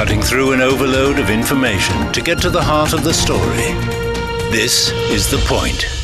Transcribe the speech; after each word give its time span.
cutting 0.00 0.22
through 0.22 0.52
an 0.52 0.62
overload 0.62 1.18
of 1.18 1.28
information 1.28 2.10
to 2.10 2.22
get 2.22 2.40
to 2.40 2.48
the 2.48 2.62
heart 2.62 2.94
of 2.94 3.04
the 3.04 3.12
story. 3.12 3.74
This 4.50 4.90
is 5.10 5.30
The 5.30 5.36
Point. 5.46 5.99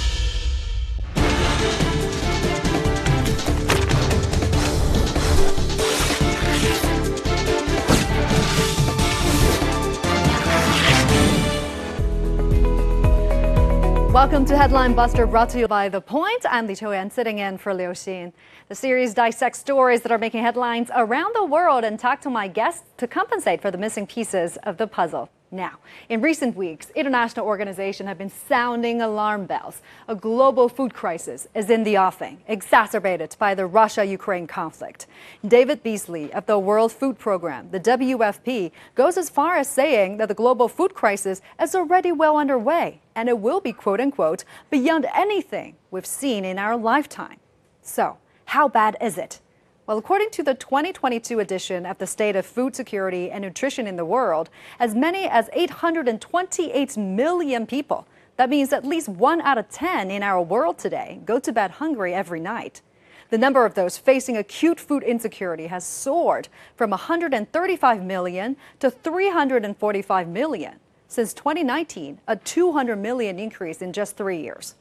Welcome 14.17 14.47
to 14.47 14.57
Headline 14.57 14.95
Buster, 14.95 15.27
brought 15.27 15.51
to 15.51 15.59
you 15.59 15.69
by 15.69 15.91
The 15.91 16.01
Point. 16.01 16.47
I'm 16.49 16.67
Li 16.67 16.75
Chouyan, 16.75 17.13
sitting 17.13 17.39
in 17.39 17.59
for 17.59 17.75
Liu 17.75 17.91
Xin. 17.91 18.33
The 18.71 18.75
series 18.75 19.13
dissects 19.13 19.59
stories 19.59 20.01
that 20.01 20.11
are 20.11 20.17
making 20.17 20.43
headlines 20.43 20.91
around 20.97 21.37
the 21.37 21.45
world 21.45 21.85
and 21.85 22.01
talk 22.01 22.23
to 22.23 22.31
my 22.31 22.49
guests 22.49 22.85
to 22.97 23.07
compensate 23.07 23.61
for 23.61 23.71
the 23.71 23.77
missing 23.77 24.07
pieces 24.07 24.57
of 24.63 24.79
the 24.79 24.87
puzzle. 24.87 25.29
Now, 25.53 25.79
in 26.09 26.23
recent 26.23 26.57
weeks, 26.57 26.91
international 26.97 27.47
organizations 27.47 28.09
have 28.09 28.19
been 28.19 28.33
sounding 28.49 29.01
alarm 29.01 29.47
bells. 29.47 29.81
A 30.09 30.15
global 30.17 30.69
food 30.69 30.93
crisis 30.93 31.47
is 31.55 31.71
in 31.71 31.85
the 31.85 31.97
offing, 31.97 32.43
exacerbated 32.49 33.37
by 33.39 33.55
the 33.55 33.65
Russia-Ukraine 33.65 34.49
conflict. 34.49 35.07
David 35.47 35.85
Beasley 35.85 36.33
of 36.33 36.47
the 36.47 36.59
World 36.59 36.91
Food 36.91 37.17
Program, 37.17 37.71
the 37.71 37.79
WFP, 37.79 38.73
goes 38.97 39.17
as 39.17 39.31
far 39.31 39.57
as 39.57 39.69
saying 39.69 40.17
that 40.17 40.27
the 40.27 40.35
global 40.35 40.67
food 40.67 40.95
crisis 40.95 41.41
is 41.61 41.77
already 41.77 42.11
well 42.11 42.37
underway 42.37 43.01
and 43.15 43.29
it 43.29 43.39
will 43.39 43.61
be 43.61 43.73
quote 43.73 44.01
unquote 44.01 44.43
beyond 44.69 45.07
anything 45.15 45.77
we've 45.93 46.07
seen 46.07 46.45
in 46.45 46.59
our 46.59 46.77
lifetime. 46.77 47.39
So, 47.83 48.19
how 48.47 48.69
bad 48.69 48.97
is 49.01 49.17
it? 49.17 49.41
Well, 49.87 49.99
according 49.99 50.31
to 50.31 50.43
the 50.43 50.55
2022 50.55 51.39
edition 51.39 51.87
of 51.87 51.99
the 51.99 52.09
State 52.09 52.35
of 52.35 52.45
Food 52.45 52.75
Security 52.75 53.31
and 53.31 53.45
Nutrition 53.45 53.87
in 53.87 53.95
the 53.95 54.05
World, 54.05 54.51
as 54.81 54.97
many 54.97 55.29
as 55.29 55.49
828 55.53 56.97
million 56.97 57.67
people, 57.69 58.05
that 58.37 58.51
means 58.51 58.73
at 58.73 58.85
least 58.85 59.09
one 59.09 59.41
out 59.43 59.59
of 59.59 59.71
10 59.71 60.11
in 60.11 60.25
our 60.25 60.43
world 60.43 60.77
today, 60.77 61.21
go 61.25 61.39
to 61.39 61.53
bed 61.53 61.71
hungry 61.71 62.13
every 62.13 62.41
night. 62.41 62.83
The 63.31 63.39
number 63.39 63.65
of 63.65 63.75
those 63.75 63.97
facing 63.97 64.37
acute 64.37 64.81
food 64.81 65.05
insecurity 65.05 65.69
has 65.69 65.85
soared 65.85 66.49
from 66.75 66.91
135 66.91 68.03
million 68.03 68.57
to 68.81 68.91
345 68.91 70.29
million. 70.29 70.81
Since 71.07 71.33
2019, 71.35 72.19
a 72.27 72.35
200 72.35 72.97
million 72.97 73.39
increase 73.39 73.81
in 73.81 73.93
just 73.93 74.17
three 74.17 74.43
years. 74.43 74.75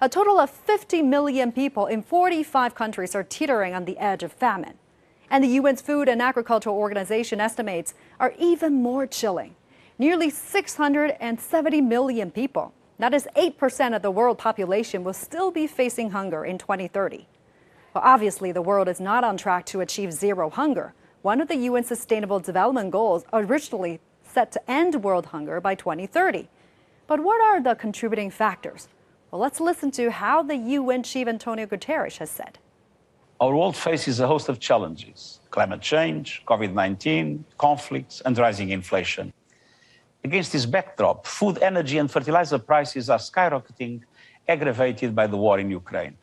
A 0.00 0.08
total 0.08 0.38
of 0.38 0.50
50 0.50 1.02
million 1.02 1.52
people 1.52 1.86
in 1.86 2.02
45 2.02 2.74
countries 2.74 3.14
are 3.14 3.22
teetering 3.22 3.74
on 3.74 3.84
the 3.84 3.98
edge 3.98 4.22
of 4.22 4.32
famine. 4.32 4.74
And 5.30 5.42
the 5.42 5.56
UN's 5.58 5.80
Food 5.80 6.08
and 6.08 6.22
Agricultural 6.22 6.76
Organization 6.76 7.40
estimates 7.40 7.94
are 8.20 8.34
even 8.38 8.82
more 8.82 9.06
chilling. 9.06 9.56
Nearly 9.98 10.30
670 10.30 11.80
million 11.80 12.30
people, 12.30 12.74
that 12.98 13.14
is 13.14 13.26
8% 13.36 13.96
of 13.96 14.02
the 14.02 14.10
world 14.10 14.38
population, 14.38 15.04
will 15.04 15.12
still 15.12 15.50
be 15.50 15.66
facing 15.66 16.10
hunger 16.10 16.44
in 16.44 16.58
2030. 16.58 17.26
Well, 17.94 18.04
obviously, 18.04 18.52
the 18.52 18.62
world 18.62 18.88
is 18.88 19.00
not 19.00 19.24
on 19.24 19.36
track 19.36 19.66
to 19.66 19.80
achieve 19.80 20.12
zero 20.12 20.50
hunger, 20.50 20.94
one 21.26 21.40
of 21.40 21.48
the 21.48 21.56
UN 21.56 21.82
Sustainable 21.82 22.38
Development 22.38 22.88
Goals 22.88 23.24
originally 23.32 23.98
set 24.22 24.52
to 24.52 24.70
end 24.70 25.02
world 25.02 25.26
hunger 25.26 25.60
by 25.60 25.74
2030. 25.74 26.48
But 27.08 27.18
what 27.18 27.40
are 27.40 27.60
the 27.60 27.74
contributing 27.74 28.30
factors? 28.30 28.86
Well, 29.36 29.42
let's 29.42 29.60
listen 29.60 29.90
to 29.90 30.10
how 30.10 30.42
the 30.42 30.56
UN 30.56 31.02
chief 31.02 31.28
Antonio 31.28 31.66
Guterres 31.66 32.16
has 32.16 32.30
said. 32.30 32.58
Our 33.38 33.54
world 33.54 33.76
faces 33.76 34.18
a 34.18 34.26
host 34.26 34.48
of 34.48 34.58
challenges 34.58 35.40
climate 35.50 35.82
change, 35.82 36.42
COVID 36.46 36.72
19, 36.72 37.44
conflicts, 37.58 38.22
and 38.22 38.38
rising 38.38 38.70
inflation. 38.70 39.34
Against 40.24 40.52
this 40.54 40.64
backdrop, 40.64 41.26
food, 41.26 41.58
energy, 41.58 41.98
and 41.98 42.10
fertilizer 42.10 42.58
prices 42.58 43.10
are 43.10 43.18
skyrocketing, 43.18 44.00
aggravated 44.48 45.14
by 45.14 45.26
the 45.26 45.36
war 45.36 45.58
in 45.58 45.70
Ukraine. 45.70 46.16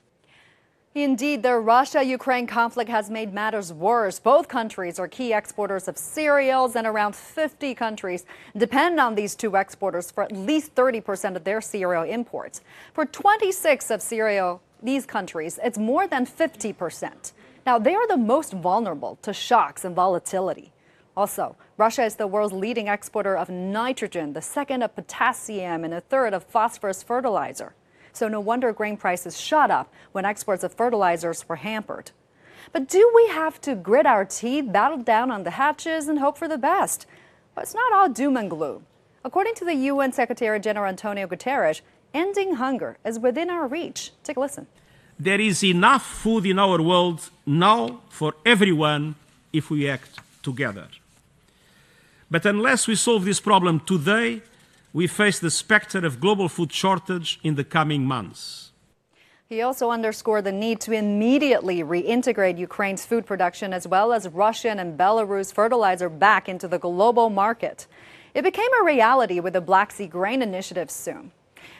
Indeed, 0.95 1.41
the 1.41 1.55
Russia 1.55 2.03
Ukraine 2.03 2.45
conflict 2.45 2.87
has 2.91 3.09
made 3.09 3.33
matters 3.33 3.73
worse. 3.73 4.19
Both 4.19 4.47
countries 4.47 4.99
are 4.99 5.07
key 5.07 5.33
exporters 5.33 5.87
of 5.87 5.97
cereals, 5.97 6.75
and 6.75 6.85
around 6.85 7.15
50 7.15 7.73
countries 7.73 8.25
depend 8.55 8.99
on 8.99 9.15
these 9.15 9.33
two 9.33 9.55
exporters 9.55 10.11
for 10.11 10.23
at 10.23 10.31
least 10.31 10.75
30% 10.75 11.35
of 11.35 11.45
their 11.45 11.61
cereal 11.61 12.03
imports. 12.03 12.61
For 12.93 13.07
26 13.07 13.89
of 13.89 14.03
cereal, 14.03 14.61
these 14.83 15.07
countries, 15.07 15.59
it's 15.63 15.79
more 15.79 16.05
than 16.05 16.27
50%. 16.27 17.31
Now, 17.65 17.79
they 17.79 17.95
are 17.95 18.07
the 18.07 18.17
most 18.17 18.53
vulnerable 18.53 19.17
to 19.23 19.33
shocks 19.33 19.83
and 19.83 19.95
volatility. 19.95 20.73
Also, 21.17 21.55
Russia 21.75 22.03
is 22.03 22.17
the 22.17 22.27
world's 22.27 22.53
leading 22.53 22.87
exporter 22.87 23.35
of 23.35 23.49
nitrogen, 23.49 24.33
the 24.33 24.43
second 24.43 24.83
of 24.83 24.95
potassium, 24.95 25.83
and 25.83 25.93
a 25.95 26.01
third 26.01 26.35
of 26.35 26.43
phosphorus 26.43 27.01
fertilizer 27.01 27.73
so 28.13 28.27
no 28.27 28.39
wonder 28.39 28.71
grain 28.71 28.95
prices 28.95 29.39
shot 29.39 29.69
up 29.71 29.91
when 30.11 30.23
exports 30.25 30.63
of 30.63 30.73
fertilizers 30.73 31.47
were 31.49 31.57
hampered. 31.57 32.11
But 32.71 32.87
do 32.87 33.11
we 33.13 33.27
have 33.27 33.59
to 33.61 33.75
grit 33.75 34.05
our 34.05 34.25
teeth, 34.25 34.71
battle 34.71 34.99
down 34.99 35.29
on 35.31 35.43
the 35.43 35.51
hatches, 35.51 36.07
and 36.07 36.19
hope 36.19 36.37
for 36.37 36.47
the 36.47 36.57
best? 36.57 37.05
But 37.53 37.65
it's 37.65 37.75
not 37.75 37.93
all 37.93 38.09
doom 38.09 38.37
and 38.37 38.49
gloom. 38.49 38.85
According 39.25 39.55
to 39.55 39.65
the 39.65 39.75
UN 39.75 40.11
Secretary 40.11 40.59
General 40.59 40.87
Antonio 40.87 41.27
Guterres, 41.27 41.81
ending 42.13 42.55
hunger 42.55 42.97
is 43.05 43.19
within 43.19 43.49
our 43.49 43.67
reach. 43.67 44.11
Take 44.23 44.37
a 44.37 44.39
listen. 44.39 44.67
There 45.19 45.39
is 45.39 45.63
enough 45.63 46.05
food 46.05 46.45
in 46.45 46.59
our 46.59 46.81
world 46.81 47.29
now 47.45 48.01
for 48.09 48.33
everyone 48.45 49.15
if 49.51 49.69
we 49.69 49.87
act 49.87 50.19
together. 50.41 50.87
But 52.29 52.45
unless 52.45 52.87
we 52.87 52.95
solve 52.95 53.25
this 53.25 53.39
problem 53.39 53.79
today, 53.81 54.41
we 54.93 55.07
face 55.07 55.39
the 55.39 55.49
specter 55.51 56.05
of 56.05 56.19
global 56.19 56.47
food 56.47 56.71
shortage 56.71 57.39
in 57.43 57.55
the 57.55 57.63
coming 57.63 58.05
months. 58.05 58.71
He 59.49 59.61
also 59.61 59.91
underscored 59.91 60.45
the 60.45 60.51
need 60.51 60.79
to 60.81 60.93
immediately 60.93 61.83
reintegrate 61.83 62.57
Ukraine's 62.57 63.05
food 63.05 63.25
production 63.25 63.73
as 63.73 63.87
well 63.87 64.13
as 64.13 64.27
Russian 64.29 64.79
and 64.79 64.97
Belarus 64.97 65.53
fertilizer 65.53 66.09
back 66.09 66.47
into 66.47 66.67
the 66.67 66.79
global 66.79 67.29
market. 67.29 67.87
It 68.33 68.43
became 68.43 68.69
a 68.81 68.83
reality 68.83 69.39
with 69.39 69.53
the 69.53 69.61
Black 69.61 69.91
Sea 69.91 70.07
Grain 70.07 70.41
Initiative 70.41 70.89
soon. 70.89 71.31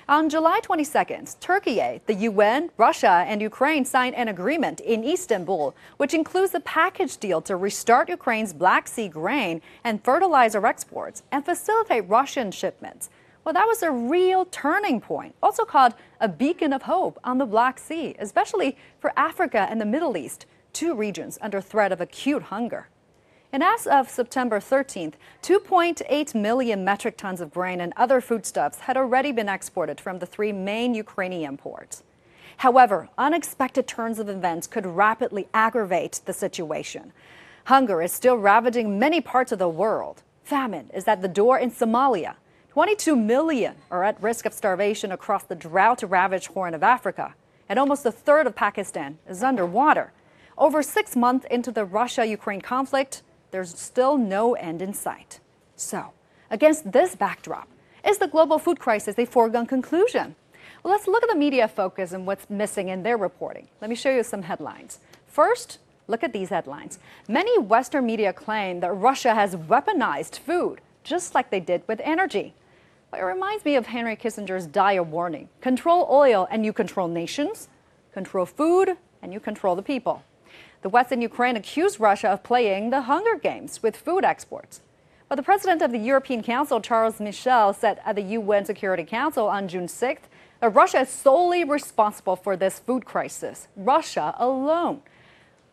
On 0.09 0.29
July 0.29 0.59
22nd, 0.59 1.39
Turkey, 1.39 2.01
the 2.07 2.13
UN, 2.13 2.71
Russia, 2.75 3.23
and 3.25 3.41
Ukraine 3.41 3.85
signed 3.85 4.15
an 4.15 4.27
agreement 4.27 4.81
in 4.81 5.01
Istanbul, 5.01 5.73
which 5.95 6.13
includes 6.13 6.53
a 6.53 6.59
package 6.59 7.15
deal 7.15 7.41
to 7.43 7.55
restart 7.55 8.09
Ukraine's 8.09 8.51
Black 8.51 8.89
Sea 8.89 9.07
grain 9.07 9.61
and 9.81 10.03
fertilizer 10.03 10.65
exports 10.65 11.23
and 11.31 11.45
facilitate 11.45 12.09
Russian 12.09 12.51
shipments. 12.51 13.09
Well, 13.45 13.53
that 13.53 13.65
was 13.65 13.81
a 13.81 13.91
real 13.91 14.43
turning 14.43 14.99
point, 14.99 15.35
also 15.41 15.63
called 15.63 15.93
a 16.19 16.27
beacon 16.27 16.73
of 16.73 16.81
hope 16.81 17.17
on 17.23 17.37
the 17.37 17.45
Black 17.45 17.79
Sea, 17.79 18.13
especially 18.19 18.75
for 18.99 19.13
Africa 19.15 19.67
and 19.69 19.79
the 19.79 19.85
Middle 19.85 20.17
East, 20.17 20.45
two 20.73 20.93
regions 20.95 21.37
under 21.41 21.61
threat 21.61 21.93
of 21.93 22.01
acute 22.01 22.43
hunger. 22.43 22.89
And 23.53 23.61
as 23.63 23.85
of 23.85 24.09
September 24.09 24.59
13th, 24.59 25.13
2.8 25.43 26.33
million 26.33 26.83
metric 26.83 27.17
tons 27.17 27.39
of 27.39 27.53
grain 27.53 27.79
and 27.79 27.93
other 27.95 28.19
foodstuffs 28.19 28.79
had 28.79 28.97
already 28.97 29.31
been 29.31 29.47
exported 29.47 30.01
from 30.01 30.17
the 30.17 30.25
three 30.25 30.51
main 30.51 30.95
Ukrainian 30.95 31.55
ports. 31.55 32.01
However, 32.57 33.09
unexpected 33.15 33.85
turns 33.87 34.17
of 34.17 34.27
events 34.27 34.65
could 34.65 34.87
rapidly 34.87 35.47
aggravate 35.53 36.21
the 36.25 36.33
situation. 36.33 37.13
Hunger 37.65 38.01
is 38.01 38.11
still 38.11 38.37
ravaging 38.37 38.97
many 38.97 39.21
parts 39.21 39.51
of 39.51 39.59
the 39.59 39.69
world. 39.69 40.23
Famine 40.43 40.89
is 40.91 41.07
at 41.07 41.21
the 41.21 41.27
door 41.27 41.59
in 41.59 41.69
Somalia. 41.69 42.33
22 42.71 43.15
million 43.15 43.75
are 43.91 44.03
at 44.03 44.21
risk 44.21 44.47
of 44.47 44.53
starvation 44.53 45.11
across 45.11 45.43
the 45.43 45.53
drought 45.53 46.01
ravaged 46.01 46.47
Horn 46.47 46.73
of 46.73 46.81
Africa. 46.81 47.35
And 47.69 47.77
almost 47.77 48.03
a 48.03 48.11
third 48.11 48.47
of 48.47 48.55
Pakistan 48.55 49.19
is 49.29 49.43
underwater. 49.43 50.11
Over 50.57 50.81
six 50.81 51.15
months 51.15 51.45
into 51.51 51.71
the 51.71 51.85
Russia 51.85 52.25
Ukraine 52.25 52.61
conflict, 52.61 53.21
there's 53.53 53.77
still 53.77 54.17
no 54.17 54.55
end 54.55 54.81
in 54.81 54.93
sight. 54.93 55.39
So, 55.75 56.11
against 56.49 56.91
this 56.91 57.15
backdrop, 57.15 57.67
is 58.03 58.17
the 58.17 58.27
global 58.27 58.57
food 58.57 58.79
crisis 58.79 59.17
a 59.19 59.25
foregone 59.25 59.67
conclusion? 59.67 60.35
Well, 60.81 60.91
let's 60.91 61.07
look 61.07 61.23
at 61.23 61.29
the 61.29 61.35
media 61.35 61.67
focus 61.67 62.13
and 62.13 62.25
what's 62.25 62.49
missing 62.49 62.89
in 62.89 63.03
their 63.03 63.15
reporting. 63.15 63.67
Let 63.79 63.91
me 63.91 63.95
show 63.95 64.09
you 64.09 64.23
some 64.23 64.41
headlines. 64.41 64.99
First, 65.27 65.77
look 66.07 66.23
at 66.23 66.33
these 66.33 66.49
headlines. 66.49 66.97
Many 67.27 67.59
Western 67.59 68.07
media 68.07 68.33
claim 68.33 68.79
that 68.79 68.91
Russia 68.91 69.35
has 69.35 69.55
weaponized 69.55 70.39
food, 70.39 70.81
just 71.03 71.35
like 71.35 71.51
they 71.51 71.59
did 71.59 71.83
with 71.87 72.01
energy. 72.03 72.55
It 73.15 73.21
reminds 73.21 73.63
me 73.63 73.75
of 73.75 73.85
Henry 73.85 74.15
Kissinger's 74.15 74.65
dire 74.65 75.03
warning 75.03 75.47
control 75.61 76.07
oil 76.09 76.47
and 76.49 76.65
you 76.65 76.73
control 76.73 77.07
nations, 77.07 77.69
control 78.13 78.47
food 78.47 78.97
and 79.21 79.31
you 79.31 79.39
control 79.39 79.75
the 79.75 79.83
people. 79.83 80.23
The 80.83 80.89
West 80.89 81.13
Ukraine 81.13 81.55
accused 81.55 82.01
Russia 82.01 82.27
of 82.27 82.43
playing 82.43 82.89
the 82.89 83.03
Hunger 83.03 83.37
Games 83.37 83.81
with 83.81 83.95
food 83.95 84.25
exports. 84.25 84.81
But 85.29 85.35
the 85.35 85.41
president 85.43 85.81
of 85.81 85.93
the 85.93 85.97
European 85.97 86.43
Council, 86.43 86.81
Charles 86.81 87.21
Michel, 87.21 87.73
said 87.73 88.01
at 88.05 88.17
the 88.17 88.21
UN 88.21 88.65
Security 88.65 89.05
Council 89.05 89.47
on 89.47 89.69
June 89.69 89.87
6th 89.87 90.27
that 90.59 90.75
Russia 90.75 90.99
is 90.99 91.09
solely 91.09 91.63
responsible 91.63 92.35
for 92.35 92.57
this 92.57 92.79
food 92.79 93.05
crisis. 93.05 93.69
Russia 93.77 94.35
alone. 94.37 95.01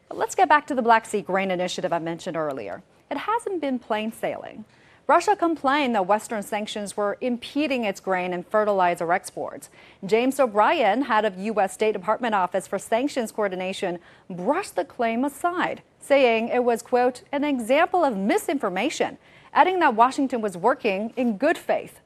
But 0.09 0.17
let's 0.17 0.37
get 0.37 0.49
back 0.49 0.69
to 0.69 0.77
the 0.77 0.83
Black 0.83 1.07
Sea 1.07 1.23
Grain 1.23 1.51
Initiative 1.51 1.93
I 1.93 1.99
mentioned 1.99 2.37
earlier. 2.37 2.81
it 3.11 3.19
hasn't 3.19 3.61
been 3.61 3.81
plain 3.81 4.12
sailing. 4.12 4.65
Russia 5.11 5.35
complained 5.35 5.97
that 5.97 6.07
Western 6.07 6.41
sanctions 6.41 6.97
were 6.97 7.19
impeding 7.21 7.83
its 7.83 7.99
grain 7.99 8.33
and 8.33 8.47
fertilizer 8.47 9.12
exports. 9.12 9.69
James 10.07 10.39
O'Brien, 10.39 11.03
head 11.03 11.25
of 11.25 11.37
U.S. 11.37 11.73
State 11.73 11.95
Department 11.95 12.33
Office 12.33 12.69
for 12.69 12.79
Sanctions 12.79 13.33
Coordination, 13.33 13.99
brushed 14.31 14.77
the 14.77 14.85
claim 14.85 15.25
aside, 15.25 15.83
saying 15.99 16.47
it 16.47 16.62
was, 16.62 16.81
quote, 16.81 17.25
an 17.33 17.43
example 17.43 18.05
of 18.05 18.17
misinformation, 18.17 19.19
adding 19.53 19.81
that 19.81 19.97
Washington 19.97 20.41
was 20.41 20.57
working 20.57 21.12
in 21.17 21.37
good 21.37 21.59
faith. 21.59 21.99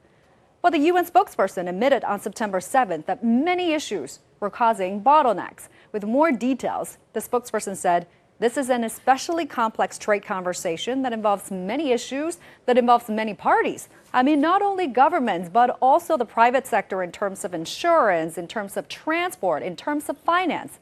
But 0.63 0.71
the 0.71 0.79
UN 0.79 1.05
spokesperson 1.05 1.69
admitted 1.69 2.03
on 2.05 2.19
September 2.19 2.59
7th 2.59 3.05
that 3.05 3.23
many 3.23 3.73
issues 3.73 4.17
were 4.39 4.49
causing 4.49 5.03
bottlenecks. 5.03 5.67
With 5.91 6.05
more 6.05 6.31
details, 6.31 6.97
the 7.13 7.19
spokesperson 7.19 7.75
said 7.75 8.07
this 8.37 8.57
is 8.57 8.69
an 8.69 8.83
especially 8.83 9.45
complex 9.45 9.97
trade 9.97 10.23
conversation 10.25 11.01
that 11.03 11.13
involves 11.13 11.51
many 11.51 11.91
issues, 11.91 12.37
that 12.65 12.77
involves 12.77 13.07
many 13.07 13.33
parties. 13.33 13.87
I 14.13 14.23
mean, 14.23 14.41
not 14.41 14.61
only 14.61 14.87
governments, 14.87 15.49
but 15.51 15.77
also 15.81 16.17
the 16.17 16.25
private 16.25 16.67
sector 16.67 17.01
in 17.01 17.13
terms 17.13 17.45
of 17.45 17.53
insurance, 17.53 18.37
in 18.37 18.47
terms 18.47 18.75
of 18.75 18.89
transport, 18.89 19.63
in 19.63 19.77
terms 19.77 20.09
of 20.09 20.17
finance. 20.17 20.79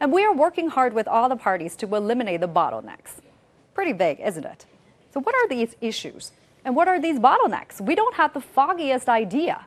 And 0.00 0.12
we 0.12 0.24
are 0.24 0.32
working 0.34 0.68
hard 0.68 0.94
with 0.94 1.06
all 1.06 1.28
the 1.28 1.36
parties 1.36 1.76
to 1.76 1.94
eliminate 1.94 2.40
the 2.40 2.48
bottlenecks. 2.48 3.20
Pretty 3.74 3.92
vague, 3.92 4.20
isn't 4.20 4.44
it? 4.44 4.64
So, 5.12 5.20
what 5.20 5.34
are 5.34 5.48
these 5.48 5.76
issues? 5.80 6.32
And 6.64 6.74
what 6.74 6.88
are 6.88 7.00
these 7.00 7.18
bottlenecks? 7.18 7.80
We 7.80 7.94
don't 7.94 8.14
have 8.14 8.32
the 8.32 8.40
foggiest 8.40 9.08
idea. 9.08 9.66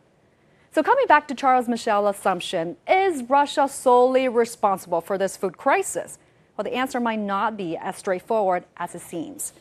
So, 0.72 0.82
coming 0.82 1.06
back 1.08 1.28
to 1.28 1.36
Charles 1.36 1.68
Michel's 1.68 2.16
assumption, 2.16 2.78
is 2.88 3.24
Russia 3.24 3.68
solely 3.68 4.28
responsible 4.28 5.02
for 5.02 5.18
this 5.18 5.38
food 5.38 5.58
crisis? 5.58 6.18
Well, 6.58 6.64
the 6.64 6.74
answer 6.74 7.00
might 7.00 7.20
not 7.20 7.56
be 7.56 7.78
as 7.78 7.96
straightforward 7.96 8.66
as 8.78 8.96
it 8.96 9.02
seems. 9.02 9.54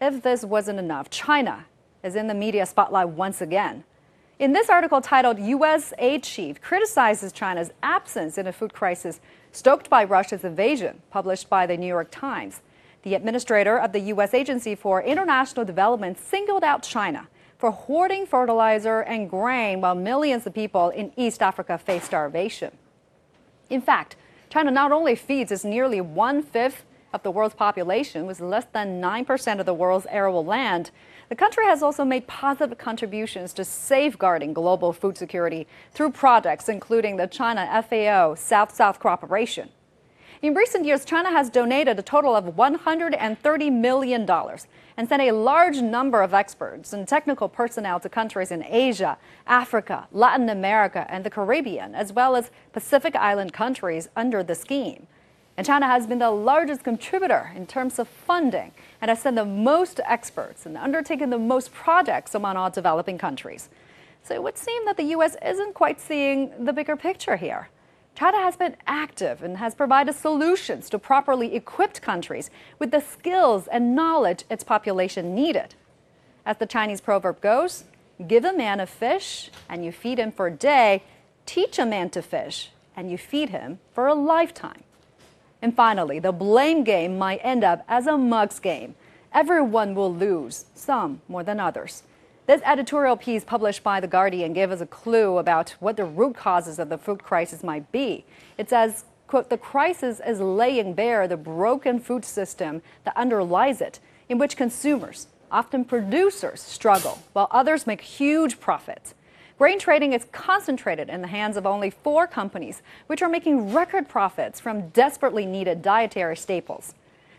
If 0.00 0.22
this 0.22 0.44
wasn't 0.44 0.78
enough, 0.78 1.10
China 1.10 1.66
is 2.04 2.14
in 2.14 2.28
the 2.28 2.34
media 2.34 2.64
spotlight 2.66 3.08
once 3.08 3.40
again. 3.40 3.82
In 4.38 4.52
this 4.52 4.68
article 4.68 5.00
titled 5.00 5.40
U.S. 5.40 5.92
Aid 5.98 6.22
Chief 6.22 6.60
Criticizes 6.60 7.32
China's 7.32 7.72
Absence 7.82 8.38
in 8.38 8.46
a 8.46 8.52
Food 8.52 8.72
Crisis 8.72 9.20
Stoked 9.50 9.90
by 9.90 10.04
Russia's 10.04 10.44
Invasion, 10.44 11.00
published 11.10 11.48
by 11.48 11.66
the 11.66 11.76
New 11.76 11.86
York 11.86 12.08
Times, 12.10 12.60
the 13.02 13.14
administrator 13.14 13.78
of 13.78 13.92
the 13.92 14.00
U.S. 14.00 14.34
Agency 14.34 14.74
for 14.74 15.02
International 15.02 15.64
Development 15.64 16.18
singled 16.18 16.62
out 16.62 16.82
China 16.82 17.28
for 17.56 17.70
hoarding 17.70 18.26
fertilizer 18.26 19.00
and 19.00 19.30
grain 19.30 19.80
while 19.80 19.94
millions 19.94 20.46
of 20.46 20.52
people 20.52 20.90
in 20.90 21.10
East 21.16 21.40
Africa 21.40 21.78
face 21.78 22.04
starvation. 22.04 22.70
In 23.70 23.80
fact, 23.80 24.16
China 24.48 24.70
not 24.70 24.92
only 24.92 25.14
feeds 25.14 25.50
its 25.50 25.64
nearly 25.64 26.00
one 26.00 26.42
fifth 26.42 26.84
of 27.12 27.22
the 27.22 27.30
world's 27.30 27.54
population 27.54 28.26
with 28.26 28.40
less 28.40 28.66
than 28.72 29.00
9% 29.00 29.60
of 29.60 29.66
the 29.66 29.74
world's 29.74 30.06
arable 30.06 30.44
land, 30.44 30.90
the 31.28 31.34
country 31.34 31.64
has 31.64 31.82
also 31.82 32.04
made 32.04 32.26
positive 32.26 32.78
contributions 32.78 33.52
to 33.54 33.64
safeguarding 33.64 34.52
global 34.52 34.92
food 34.92 35.16
security 35.16 35.66
through 35.92 36.10
projects 36.10 36.68
including 36.68 37.16
the 37.16 37.26
China 37.26 37.66
FAO 37.88 38.34
South 38.34 38.74
South 38.74 39.00
Cooperation. 39.00 39.70
In 40.42 40.54
recent 40.54 40.84
years, 40.84 41.04
China 41.04 41.30
has 41.30 41.48
donated 41.48 41.98
a 41.98 42.02
total 42.02 42.36
of 42.36 42.44
$130 42.44 43.72
million 43.72 44.26
and 44.96 45.08
sent 45.08 45.22
a 45.22 45.32
large 45.32 45.78
number 45.78 46.22
of 46.22 46.32
experts 46.32 46.92
and 46.92 47.06
technical 47.06 47.48
personnel 47.48 48.00
to 48.00 48.08
countries 48.08 48.50
in 48.50 48.64
Asia, 48.64 49.18
Africa, 49.46 50.08
Latin 50.10 50.48
America, 50.48 51.06
and 51.08 51.24
the 51.24 51.30
Caribbean, 51.30 51.94
as 51.94 52.12
well 52.12 52.34
as 52.34 52.50
Pacific 52.72 53.14
Island 53.14 53.52
countries 53.52 54.08
under 54.16 54.42
the 54.42 54.54
scheme. 54.54 55.06
And 55.56 55.66
China 55.66 55.86
has 55.86 56.06
been 56.06 56.18
the 56.18 56.30
largest 56.30 56.84
contributor 56.84 57.50
in 57.54 57.66
terms 57.66 57.98
of 57.98 58.08
funding 58.08 58.72
and 59.00 59.08
has 59.08 59.22
sent 59.22 59.36
the 59.36 59.44
most 59.44 60.00
experts 60.04 60.66
and 60.66 60.76
undertaken 60.76 61.30
the 61.30 61.38
most 61.38 61.72
projects 61.72 62.34
among 62.34 62.56
all 62.56 62.70
developing 62.70 63.16
countries. 63.16 63.70
So 64.22 64.34
it 64.34 64.42
would 64.42 64.58
seem 64.58 64.84
that 64.86 64.96
the 64.96 65.04
U.S. 65.04 65.36
isn't 65.44 65.74
quite 65.74 66.00
seeing 66.00 66.52
the 66.64 66.72
bigger 66.72 66.96
picture 66.96 67.36
here. 67.36 67.68
China 68.16 68.38
has 68.38 68.56
been 68.56 68.76
active 68.86 69.42
and 69.42 69.58
has 69.58 69.74
provided 69.74 70.14
solutions 70.14 70.88
to 70.88 70.98
properly 70.98 71.54
equipped 71.54 72.00
countries 72.00 72.50
with 72.78 72.90
the 72.90 73.00
skills 73.00 73.68
and 73.68 73.94
knowledge 73.94 74.44
its 74.48 74.64
population 74.64 75.34
needed. 75.34 75.74
As 76.46 76.56
the 76.56 76.64
Chinese 76.64 77.02
proverb 77.02 77.42
goes, 77.42 77.84
give 78.26 78.46
a 78.46 78.54
man 78.54 78.80
a 78.80 78.86
fish 78.86 79.50
and 79.68 79.84
you 79.84 79.92
feed 79.92 80.18
him 80.18 80.32
for 80.32 80.46
a 80.46 80.50
day, 80.50 81.02
teach 81.44 81.78
a 81.78 81.84
man 81.84 82.08
to 82.10 82.22
fish 82.22 82.70
and 82.96 83.10
you 83.10 83.18
feed 83.18 83.50
him 83.50 83.80
for 83.92 84.06
a 84.06 84.14
lifetime. 84.14 84.82
And 85.60 85.76
finally, 85.76 86.18
the 86.18 86.32
blame 86.32 86.84
game 86.84 87.18
might 87.18 87.40
end 87.42 87.64
up 87.64 87.84
as 87.86 88.06
a 88.06 88.16
mugs 88.16 88.58
game. 88.58 88.94
Everyone 89.34 89.94
will 89.94 90.14
lose, 90.14 90.64
some 90.74 91.20
more 91.28 91.42
than 91.42 91.60
others. 91.60 92.02
This 92.46 92.62
editorial 92.64 93.16
piece 93.16 93.42
published 93.42 93.82
by 93.82 93.98
The 93.98 94.06
Guardian 94.06 94.52
gave 94.52 94.70
us 94.70 94.80
a 94.80 94.86
clue 94.86 95.38
about 95.38 95.70
what 95.80 95.96
the 95.96 96.04
root 96.04 96.36
causes 96.36 96.78
of 96.78 96.88
the 96.88 96.96
food 96.96 97.24
crisis 97.24 97.64
might 97.64 97.90
be. 97.90 98.24
It 98.56 98.70
says, 98.70 99.04
quote, 99.26 99.50
the 99.50 99.58
crisis 99.58 100.20
is 100.24 100.38
laying 100.38 100.94
bare 100.94 101.26
the 101.26 101.36
broken 101.36 101.98
food 101.98 102.24
system 102.24 102.82
that 103.02 103.16
underlies 103.16 103.80
it, 103.80 103.98
in 104.28 104.38
which 104.38 104.56
consumers, 104.56 105.26
often 105.50 105.84
producers, 105.84 106.60
struggle, 106.60 107.18
while 107.32 107.48
others 107.50 107.84
make 107.84 108.00
huge 108.00 108.60
profits. 108.60 109.14
Grain 109.58 109.80
trading 109.80 110.12
is 110.12 110.26
concentrated 110.30 111.08
in 111.08 111.22
the 111.22 111.28
hands 111.28 111.56
of 111.56 111.66
only 111.66 111.90
four 111.90 112.28
companies, 112.28 112.80
which 113.08 113.22
are 113.22 113.28
making 113.28 113.72
record 113.72 114.08
profits 114.08 114.60
from 114.60 114.90
desperately 114.90 115.46
needed 115.46 115.82
dietary 115.82 116.36
staples. 116.36 116.94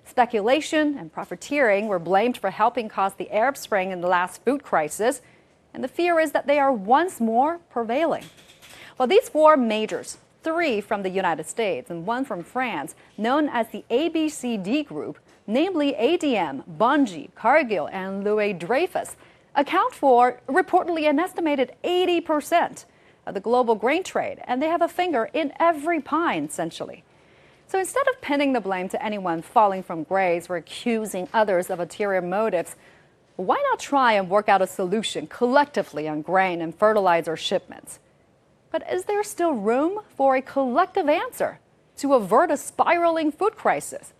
Speculation 0.10 0.98
and 0.98 1.12
profiteering 1.12 1.88
were 1.88 2.00
blamed 2.00 2.38
for 2.38 2.50
helping 2.50 2.88
cause 2.90 3.14
the 3.16 3.30
Arab 3.32 3.58
Spring 3.58 3.92
and 3.92 4.04
the 4.04 4.08
last 4.08 4.44
food 4.44 4.64
crisis, 4.64 5.22
and 5.74 5.84
the 5.84 5.88
fear 5.88 6.20
is 6.20 6.32
that 6.32 6.48
they 6.48 6.60
are 6.60 6.72
once 6.72 7.20
more 7.20 7.60
prevailing. 7.70 8.24
Well, 8.98 9.08
these 9.08 9.30
four 9.30 9.58
majors, 9.58 10.18
three 10.44 10.82
from 10.82 11.04
the 11.04 11.10
United 11.10 11.48
States 11.48 11.92
and 11.92 12.06
one 12.06 12.26
from 12.26 12.44
France, 12.44 12.96
known 13.18 13.50
as 13.50 13.68
the 13.70 13.84
ABCD 13.92 14.88
Group, 14.88 15.20
namely 15.46 15.94
ADM, 15.94 16.64
Bunge, 16.78 17.30
Cargill, 17.36 17.88
and 17.92 18.24
Louis 18.24 18.54
Dreyfus, 18.54 19.18
account 19.56 19.94
for 19.94 20.40
reportedly 20.48 21.10
an 21.10 21.20
estimated 21.20 21.74
80% 21.84 22.86
of 23.26 23.34
the 23.34 23.40
global 23.40 23.76
grain 23.76 24.04
trade, 24.04 24.40
and 24.46 24.62
they 24.62 24.68
have 24.68 24.82
a 24.82 24.88
finger 24.88 25.30
in 25.34 25.52
every 25.60 26.00
pie, 26.00 26.40
essentially. 26.40 27.04
So 27.68 27.80
instead 27.80 28.08
of 28.08 28.22
pinning 28.22 28.54
the 28.54 28.62
blame 28.62 28.88
to 28.90 29.04
anyone 29.04 29.42
falling 29.42 29.84
from 29.84 30.04
grace 30.04 30.50
or 30.50 30.56
accusing 30.56 31.28
others 31.34 31.70
of 31.70 31.82
ulterior 31.82 32.22
motives, 32.22 32.78
why 33.36 33.62
not 33.70 33.80
try 33.80 34.14
and 34.14 34.30
work 34.30 34.48
out 34.48 34.62
a 34.62 34.68
solution 34.68 35.28
collectively 35.28 36.08
on 36.08 36.22
grain 36.22 36.62
and 36.62 36.74
fertilizer 36.74 37.36
shipments? 37.36 38.00
But 38.72 38.84
is 38.90 39.04
there 39.04 39.22
still 39.24 39.52
room 39.52 40.00
for 40.16 40.38
a 40.38 40.42
collective 40.42 41.10
answer 41.10 41.60
to 41.98 42.14
avert 42.14 42.52
a 42.52 42.58
spiraling 42.58 43.34
food 43.34 43.58
crisis? 43.58 44.14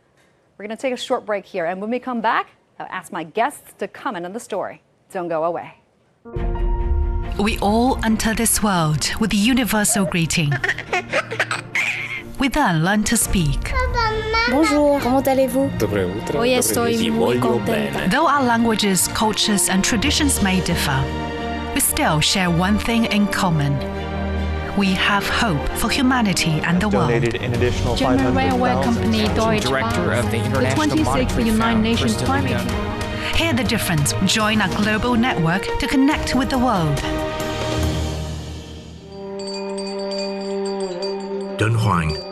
We're 0.58 0.68
going 0.68 0.78
to 0.78 0.82
take 0.82 0.94
a 0.94 0.98
short 0.98 1.26
break 1.26 1.46
here, 1.46 1.66
and 1.66 1.80
when 1.80 1.90
we 1.90 2.00
come 2.00 2.20
back, 2.20 2.50
I'll 2.80 2.88
ask 2.90 3.14
my 3.14 3.24
guests 3.24 3.74
to 3.80 3.88
comment 3.88 4.26
on 4.26 4.34
the 4.34 4.40
story. 4.42 4.82
Don't 5.12 5.30
go 5.30 5.46
away. 5.46 5.76
We 7.40 7.58
all 7.60 8.04
enter 8.04 8.34
this 8.34 8.62
world 8.62 9.12
with 9.22 9.32
the 9.32 9.38
universal 9.38 10.06
greeting. 10.06 10.52
We 12.40 12.50
then 12.50 12.84
learn 12.84 13.04
to 13.06 13.18
speak. 13.18 13.74
Bonjour, 14.52 15.00
comment 15.02 15.28
allez-vous? 15.28 15.70
Dobre 15.80 16.06
utro. 16.06 16.40
Hoy 16.40 16.54
estoy 16.54 17.10
muy 17.10 17.40
contenta. 17.40 18.08
Though 18.10 18.28
our 18.28 18.44
languages, 18.44 19.08
cultures, 19.10 19.70
and 19.70 19.84
traditions 19.84 20.42
may 20.44 20.62
differ, 20.62 21.04
we 21.74 21.82
still 21.82 22.20
share 22.22 22.50
one 22.50 22.78
thing 22.78 23.06
in 23.06 23.28
common. 23.28 23.74
We 24.78 24.94
have 24.94 25.28
hope 25.28 25.68
for 25.80 25.90
humanity 25.90 26.62
and 26.64 26.80
the 26.80 26.88
world. 26.90 27.10
Donated 27.10 27.42
an 27.42 27.54
additional 27.56 27.96
German 27.96 28.34
500,000 28.34 28.36
railway 28.36 28.84
company 28.84 29.28
Deutsche 29.34 29.64
Director 29.66 30.06
Bahn. 30.06 30.20
of 30.20 30.32
the 30.32 30.38
The 30.60 30.76
26th 30.76 31.46
United 31.46 31.82
Nations 31.82 32.18
Climate 32.22 32.52
Change. 32.52 33.36
Hear 33.36 33.54
the 33.54 33.64
difference. 33.64 34.14
Join 34.26 34.62
our 34.62 34.70
global 34.78 35.16
network 35.16 35.64
to 35.80 35.88
connect 35.88 36.36
with 36.36 36.50
the 36.52 36.60
world. 36.60 36.98
Dunhuang. 41.58 42.27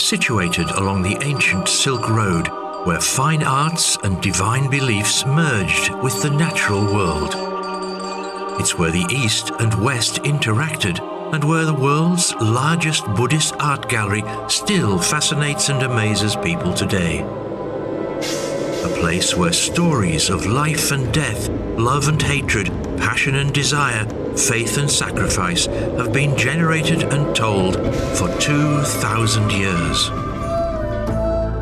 Situated 0.00 0.70
along 0.70 1.02
the 1.02 1.18
ancient 1.20 1.68
Silk 1.68 2.08
Road, 2.08 2.48
where 2.84 3.00
fine 3.00 3.44
arts 3.44 3.96
and 4.02 4.20
divine 4.20 4.68
beliefs 4.68 5.24
merged 5.26 5.94
with 6.02 6.20
the 6.22 6.30
natural 6.30 6.82
world. 6.82 7.34
It's 8.58 8.76
where 8.76 8.90
the 8.90 9.06
East 9.10 9.50
and 9.60 9.72
West 9.74 10.22
interacted, 10.22 10.98
and 11.32 11.44
where 11.44 11.64
the 11.64 11.74
world's 11.74 12.34
largest 12.36 13.04
Buddhist 13.14 13.54
art 13.60 13.88
gallery 13.88 14.24
still 14.48 14.98
fascinates 14.98 15.68
and 15.68 15.82
amazes 15.82 16.34
people 16.34 16.72
today. 16.72 17.20
A 17.20 18.96
place 18.98 19.36
where 19.36 19.52
stories 19.52 20.30
of 20.30 20.46
life 20.46 20.90
and 20.90 21.12
death, 21.12 21.48
love 21.78 22.08
and 22.08 22.20
hatred, 22.20 22.68
passion 22.96 23.36
and 23.36 23.52
desire, 23.52 24.06
faith 24.38 24.78
and 24.78 24.90
sacrifice 24.90 25.66
have 25.66 26.12
been 26.12 26.36
generated 26.36 27.02
and 27.04 27.34
told 27.34 27.76
for 28.16 28.28
2,000 28.38 29.50
years. 29.50 30.10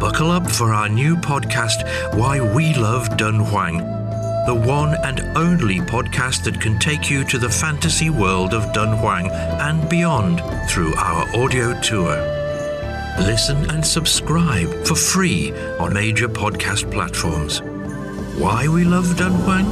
Buckle 0.00 0.30
up 0.30 0.48
for 0.48 0.72
our 0.72 0.88
new 0.88 1.16
podcast, 1.16 1.84
Why 2.14 2.40
We 2.40 2.74
Love 2.74 3.08
Dunhuang, 3.10 3.78
the 4.46 4.54
one 4.54 4.94
and 5.04 5.20
only 5.36 5.80
podcast 5.80 6.44
that 6.44 6.60
can 6.60 6.78
take 6.78 7.10
you 7.10 7.24
to 7.24 7.38
the 7.38 7.50
fantasy 7.50 8.08
world 8.08 8.54
of 8.54 8.62
Dunhuang 8.72 9.30
and 9.30 9.88
beyond 9.88 10.40
through 10.70 10.94
our 10.94 11.28
audio 11.36 11.78
tour. 11.80 12.16
Listen 13.18 13.68
and 13.70 13.84
subscribe 13.84 14.72
for 14.86 14.94
free 14.94 15.52
on 15.80 15.92
major 15.92 16.28
podcast 16.28 16.90
platforms. 16.92 17.60
Why 18.40 18.68
we 18.68 18.84
love 18.84 19.06
Dunhuang? 19.16 19.66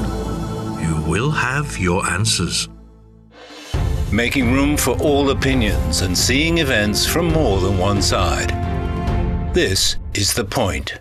You 0.83 1.11
will 1.11 1.31
have 1.31 1.79
your 1.79 2.05
answers. 2.05 2.69
Making 4.13 4.53
room 4.53 4.77
for 4.77 4.97
all 5.03 5.31
opinions 5.31 6.03
and 6.03 6.17
seeing 6.17 6.59
events 6.59 7.05
from 7.05 7.27
more 7.27 7.61
than 7.61 7.77
one 7.77 8.01
side. 8.01 8.51
This 9.53 9.97
is 10.15 10.33
The 10.33 10.45
Point. 10.45 11.01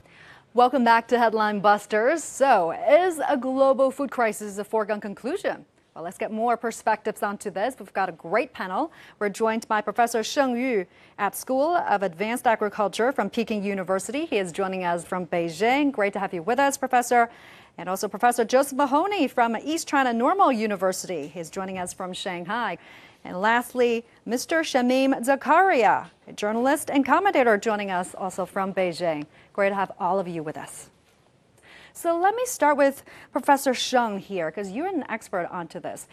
Welcome 0.55 0.83
back 0.83 1.07
to 1.09 1.19
Headline 1.19 1.59
Busters. 1.59 2.24
So, 2.24 2.71
is 2.71 3.21
a 3.29 3.38
global 3.38 3.91
food 3.91 4.09
crisis 4.09 4.57
a 4.57 4.63
foregone 4.63 5.01
conclusion? 5.01 5.65
Well, 5.93 6.03
let's 6.03 6.17
get 6.17 6.31
more 6.31 6.57
perspectives 6.57 7.21
onto 7.21 7.51
this. 7.51 7.75
We've 7.77 7.93
got 7.93 8.09
a 8.09 8.12
great 8.12 8.53
panel. 8.53 8.91
We're 9.19 9.29
joined 9.29 9.67
by 9.67 9.81
Professor 9.81 10.24
Sheng 10.24 10.57
Yu 10.57 10.88
at 11.19 11.35
School 11.35 11.75
of 11.75 12.01
Advanced 12.01 12.47
Agriculture 12.47 13.12
from 13.12 13.29
Peking 13.29 13.63
University. 13.63 14.25
He 14.25 14.39
is 14.39 14.51
joining 14.51 14.83
us 14.83 15.05
from 15.05 15.27
Beijing. 15.27 15.91
Great 15.91 16.13
to 16.13 16.19
have 16.19 16.33
you 16.33 16.41
with 16.41 16.57
us, 16.57 16.75
Professor. 16.75 17.29
And 17.77 17.89
also 17.89 18.08
Professor 18.08 18.46
Joseph 18.46 18.77
Mahoney 18.77 19.27
from 19.27 19.58
East 19.58 19.88
China 19.88 20.13
Normal 20.13 20.51
University. 20.51 21.27
He's 21.27 21.50
joining 21.50 21.77
us 21.77 21.91
from 21.91 22.13
Shanghai. 22.13 22.77
And 23.25 23.41
lastly, 23.41 24.05
Mr. 24.25 24.62
Shamim 24.62 25.25
Zakaria, 25.25 26.08
a 26.27 26.34
journalist 26.34 26.89
and 26.89 27.05
commentator 27.05 27.58
joining 27.58 27.91
us 27.91 28.15
also 28.15 28.46
from 28.46 28.74
Beijing. 28.74 29.25
Great 29.51 29.70
to 29.70 29.75
have 29.75 29.91
all 30.00 30.20
of 30.20 30.27
you 30.27 30.41
with 30.41 30.58
us. 30.58 30.89
So 31.91 32.17
let 32.17 32.36
me 32.36 32.46
start 32.46 32.77
with 32.77 33.03
Professor 33.32 33.74
Sheng 33.74 34.20
here, 34.20 34.51
because 34.51 34.72
you're 34.72 34.88
an 34.88 35.03
expert 35.10 35.48
onto 35.51 35.79
this. 35.79 36.08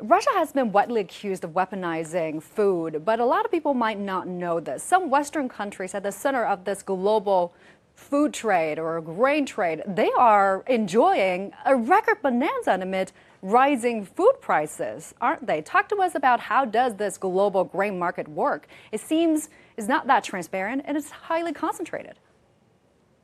Russia 0.00 0.30
has 0.34 0.52
been 0.52 0.72
widely 0.72 1.00
accused 1.00 1.42
of 1.42 1.50
weaponizing 1.50 2.42
food, 2.42 3.04
but 3.04 3.18
a 3.18 3.24
lot 3.24 3.44
of 3.44 3.50
people 3.50 3.74
might 3.74 3.98
not 3.98 4.26
know 4.26 4.60
this. 4.60 4.82
Some 4.82 5.10
Western 5.10 5.48
countries 5.48 5.94
at 5.94 6.02
the 6.02 6.12
center 6.12 6.44
of 6.44 6.64
this 6.64 6.82
global 6.82 7.52
food 7.98 8.32
trade 8.32 8.78
or 8.78 9.00
grain 9.00 9.44
trade, 9.44 9.82
they 9.86 10.10
are 10.16 10.64
enjoying 10.66 11.52
a 11.66 11.74
record 11.74 12.22
bonanza 12.22 12.78
amid 12.80 13.12
rising 13.42 14.04
food 14.04 14.34
prices, 14.40 15.14
aren't 15.20 15.46
they? 15.46 15.60
Talk 15.60 15.88
to 15.90 15.96
us 15.96 16.14
about 16.14 16.40
how 16.40 16.64
does 16.64 16.94
this 16.94 17.18
global 17.18 17.64
grain 17.64 17.98
market 17.98 18.26
work? 18.28 18.66
It 18.92 19.00
seems 19.00 19.50
it's 19.76 19.88
not 19.88 20.06
that 20.06 20.24
transparent 20.24 20.82
and 20.86 20.96
it's 20.96 21.10
highly 21.10 21.52
concentrated. 21.52 22.18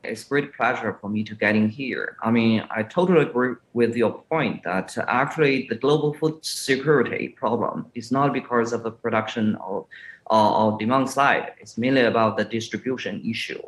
It's 0.03 0.23
great 0.23 0.53
pleasure 0.53 0.97
for 1.01 1.09
me 1.09 1.23
to 1.23 1.33
get 1.33 1.55
in 1.55 1.67
here. 1.67 2.17
I 2.21 2.29
mean, 2.29 2.63
I 2.69 2.83
totally 2.83 3.21
agree 3.21 3.55
with 3.73 3.95
your 3.95 4.23
point 4.29 4.61
that 4.63 4.95
actually 5.07 5.67
the 5.67 5.75
global 5.75 6.13
food 6.13 6.45
security 6.45 7.29
problem 7.29 7.87
is 7.95 8.11
not 8.11 8.33
because 8.33 8.71
of 8.71 8.83
the 8.83 8.91
production 8.91 9.55
or, 9.55 9.87
or, 10.27 10.47
or 10.59 10.77
demand 10.77 11.09
side. 11.09 11.53
It's 11.59 11.77
mainly 11.77 12.01
about 12.01 12.37
the 12.37 12.45
distribution 12.45 13.23
issue. 13.27 13.63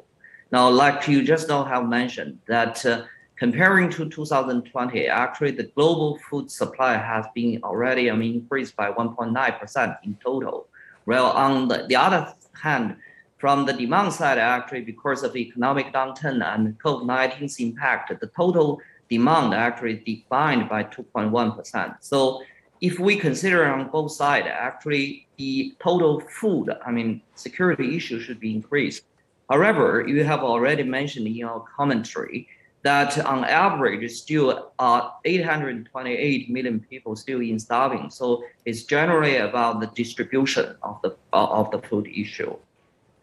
Now, 0.52 0.70
like 0.70 1.08
you 1.08 1.24
just 1.24 1.50
now 1.50 1.64
have 1.64 1.88
mentioned, 1.88 2.40
that 2.48 2.86
uh, 2.86 3.04
comparing 3.36 3.90
to 3.92 4.10
2020, 4.10 5.08
actually 5.08 5.52
the 5.52 5.64
global 5.64 6.18
food 6.30 6.50
supply 6.50 6.96
has 6.98 7.26
been 7.36 7.62
already 7.64 8.10
I 8.10 8.16
mean, 8.16 8.36
increased 8.36 8.76
by 8.76 8.92
1.9% 8.92 9.98
in 10.04 10.18
total. 10.24 10.68
Well, 11.06 11.32
on 11.32 11.68
the, 11.68 11.86
the 11.88 11.96
other 11.96 12.34
hand, 12.62 12.98
from 13.38 13.66
the 13.66 13.74
demand 13.74 14.14
side, 14.14 14.40
actually, 14.40 14.82
because 14.82 15.24
of 15.24 15.34
the 15.34 15.40
economic 15.40 15.94
downturn 15.94 16.44
and 16.44 16.78
COVID-19's 16.80 17.60
impact, 17.60 18.20
the 18.20 18.28
total 18.28 18.82
demand 19.10 19.54
actually 19.54 19.98
declined 19.98 20.68
by 20.68 20.84
2.1%. 20.84 21.98
So 22.00 22.42
if 22.82 23.00
we 23.00 23.18
consider 23.18 23.66
on 23.66 23.90
both 23.90 24.12
sides, 24.12 24.48
actually 24.50 25.28
the 25.38 25.76
total 25.80 26.20
food, 26.22 26.76
I 26.86 26.92
mean, 26.92 27.22
security 27.36 27.96
issue 27.96 28.20
should 28.20 28.40
be 28.40 28.54
increased. 28.54 29.04
However, 29.50 30.04
you 30.08 30.24
have 30.24 30.44
already 30.44 30.84
mentioned 30.84 31.28
in 31.28 31.36
your 31.36 31.66
commentary 31.76 32.48
that 32.84 33.18
on 33.26 33.44
average 33.44 34.10
still 34.12 34.72
are 34.80 35.14
828 35.26 36.50
million 36.50 36.80
people 36.80 37.16
still 37.16 37.42
in 37.42 37.60
starving. 37.60 38.10
So 38.10 38.44
it's 38.66 38.84
generally 38.84 39.38
about 39.38 39.80
the 39.80 39.88
distribution 39.88 40.76
of 40.84 41.02
the 41.02 41.16
of 41.34 41.72
the 41.72 41.80
food 41.80 42.08
issue. 42.08 42.56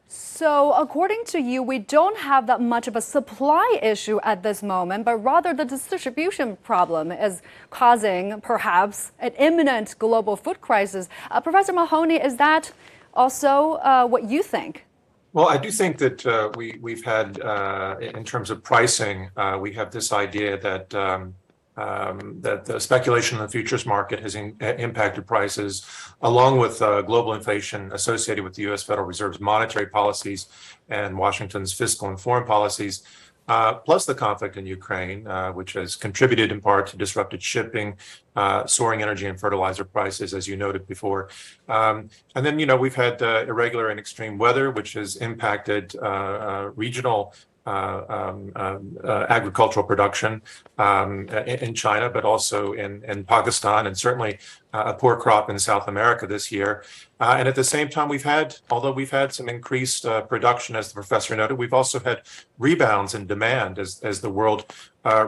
So, 0.07 0.73
according 0.75 1.25
to 1.27 1.41
you, 1.41 1.63
we 1.63 1.79
don't 1.79 2.19
have 2.19 2.47
that 2.47 2.61
much 2.61 2.87
of 2.87 2.95
a 2.95 3.01
supply 3.01 3.79
issue 3.83 4.21
at 4.23 4.43
this 4.43 4.63
moment, 4.63 5.05
but 5.05 5.17
rather 5.17 5.53
the 5.55 5.65
distribution 5.65 6.57
problem 6.63 7.11
is 7.11 7.43
causing 7.71 8.41
perhaps 8.41 9.13
an 9.19 9.33
imminent 9.39 9.99
global 9.99 10.37
food 10.37 10.61
crisis. 10.61 11.09
Uh, 11.31 11.41
Professor 11.41 11.73
Mahoney, 11.73 12.17
is 12.17 12.37
that 12.37 12.73
also 13.15 13.73
uh, 13.75 14.07
what 14.07 14.25
you 14.25 14.43
think? 14.43 14.85
Well, 15.35 15.49
I 15.49 15.57
do 15.57 15.73
think 15.73 15.99
that 15.99 16.25
uh, 16.25 16.53
we 16.57 16.79
we've 16.81 17.05
had 17.05 17.41
uh, 17.41 17.97
in 18.01 18.23
terms 18.23 18.51
of 18.51 18.63
pricing, 18.63 19.31
uh, 19.37 19.59
we 19.61 19.73
have 19.73 19.91
this 19.91 20.13
idea 20.13 20.57
that 20.61 20.95
um, 20.95 21.35
um, 21.77 22.37
that 22.41 22.65
the 22.65 22.79
speculation 22.79 23.39
in 23.39 23.43
the 23.43 23.51
futures 23.51 23.85
market 23.85 24.21
has 24.21 24.37
in, 24.37 24.57
impacted 24.61 25.27
prices, 25.27 25.85
along 26.23 26.61
with 26.61 26.81
uh, 26.81 27.03
global 27.03 27.35
inflation 27.35 27.91
associated 27.93 28.45
with 28.45 28.55
the 28.55 28.63
U.S. 28.63 28.85
Federal 28.85 29.09
Reserve's 29.09 29.41
monetary 29.41 29.89
policies 29.89 30.47
and 30.89 31.19
Washington's 31.19 31.73
fiscal 31.73 32.09
and 32.09 32.21
foreign 32.21 32.47
policies 32.47 33.03
uh, 33.49 33.75
plus 33.75 34.07
the 34.07 34.15
conflict 34.15 34.57
in 34.57 34.67
Ukraine, 34.67 35.27
uh, 35.27 35.53
which 35.53 35.75
has 35.75 35.97
contributed 35.97 36.51
in 36.51 36.61
part 36.61 36.87
to 36.89 36.97
disrupted 36.97 37.43
shipping, 37.43 37.97
uh, 38.37 38.67
soaring 38.67 39.03
energy 39.03 39.27
and 39.27 39.39
fertilizer 39.39 39.85
prices, 39.85 40.33
as 40.35 40.49
you 40.49 40.57
noted 40.57 40.87
before. 40.87 41.29
Um, 41.69 42.09
and 42.35 42.45
then, 42.45 42.59
you 42.59 42.67
know, 42.67 42.77
we've 42.77 42.95
had 42.95 43.23
uh, 43.23 43.45
irregular 43.47 43.91
and 43.91 44.01
extreme 44.01 44.39
weather, 44.39 44.71
which 44.71 44.95
has 44.95 45.17
impacted 45.17 45.95
uh, 45.97 46.71
regional 46.75 47.35
um, 47.67 48.53
agricultural 48.57 49.87
production 49.87 50.43
um, 50.77 51.27
in, 51.47 51.75
China, 51.75 52.11
but 52.11 52.25
also 52.25 52.73
in, 52.73 53.03
in 53.05 53.25
Pakistan, 53.25 53.87
and 53.87 53.97
certainly 53.97 54.39
a 54.75 54.95
poor 54.95 55.17
crop 55.17 55.49
in 55.49 55.59
South 55.59 55.89
America 55.89 56.27
this 56.27 56.51
year. 56.51 56.85
Uh, 57.21 57.37
and 57.39 57.49
at 57.49 57.55
the 57.55 57.65
same 57.65 57.89
time, 57.89 58.09
we've 58.09 58.25
had, 58.25 58.57
although 58.71 58.93
we've 58.93 59.11
had 59.11 59.33
some 59.33 59.49
increased 59.49 60.05
uh, 60.05 60.21
production, 60.23 60.77
as 60.77 60.89
the 60.89 60.95
professor 60.95 61.37
noted, 61.37 61.57
we've 61.57 61.73
also 61.73 61.99
had 62.01 62.23
rebounds 62.59 63.15
in 63.15 63.27
demand 63.27 63.79
as, 63.79 64.01
as 64.03 64.21
the 64.21 64.31
world 64.31 64.65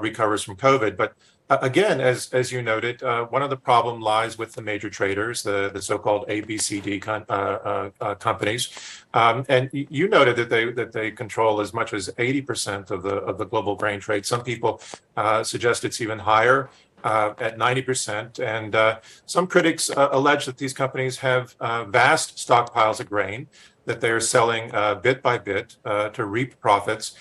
recovers 0.00 0.42
from 0.42 0.56
COVID. 0.56 0.96
But 0.96 1.14
again, 1.48 2.00
as 2.00 2.32
as 2.32 2.50
you 2.50 2.62
noted, 2.62 3.02
uh, 3.02 3.24
one 3.26 3.42
of 3.42 3.50
the 3.50 3.56
problem 3.56 4.00
lies 4.00 4.38
with 4.38 4.52
the 4.52 4.62
major 4.62 4.90
traders, 4.90 5.42
the 5.42 5.70
the 5.72 5.80
so-called 5.80 6.26
ABCD 6.28 7.06
uh, 7.06 7.32
uh, 7.32 7.90
uh, 8.00 8.14
companies, 8.16 8.70
um, 9.14 9.44
and 9.48 9.70
you 9.72 10.08
noted 10.08 10.36
that 10.36 10.50
they 10.50 10.72
that 10.72 10.92
they 10.92 11.10
control 11.10 11.60
as 11.60 11.72
much 11.72 11.92
as 11.92 12.10
eighty 12.18 12.42
percent 12.42 12.90
of 12.90 13.02
the 13.02 13.16
of 13.16 13.38
the 13.38 13.46
global 13.46 13.76
grain 13.76 14.00
trade. 14.00 14.26
Some 14.26 14.42
people 14.42 14.80
uh, 15.16 15.44
suggest 15.44 15.84
it's 15.84 16.00
even 16.00 16.18
higher. 16.18 16.68
Uh, 17.06 17.34
at 17.38 17.56
90%. 17.56 18.40
And 18.40 18.98
some 19.26 19.46
critics 19.46 19.90
allege 19.96 20.44
that 20.46 20.58
these 20.58 20.72
companies 20.72 21.18
have 21.18 21.54
vast 21.88 22.36
stockpiles 22.36 22.98
of 22.98 23.08
grain 23.08 23.46
that 23.84 24.00
they 24.00 24.10
are 24.10 24.18
selling 24.18 24.72
bit 25.02 25.22
by 25.22 25.38
bit 25.38 25.76
to 26.14 26.24
reap 26.24 26.58
profits 26.60 27.14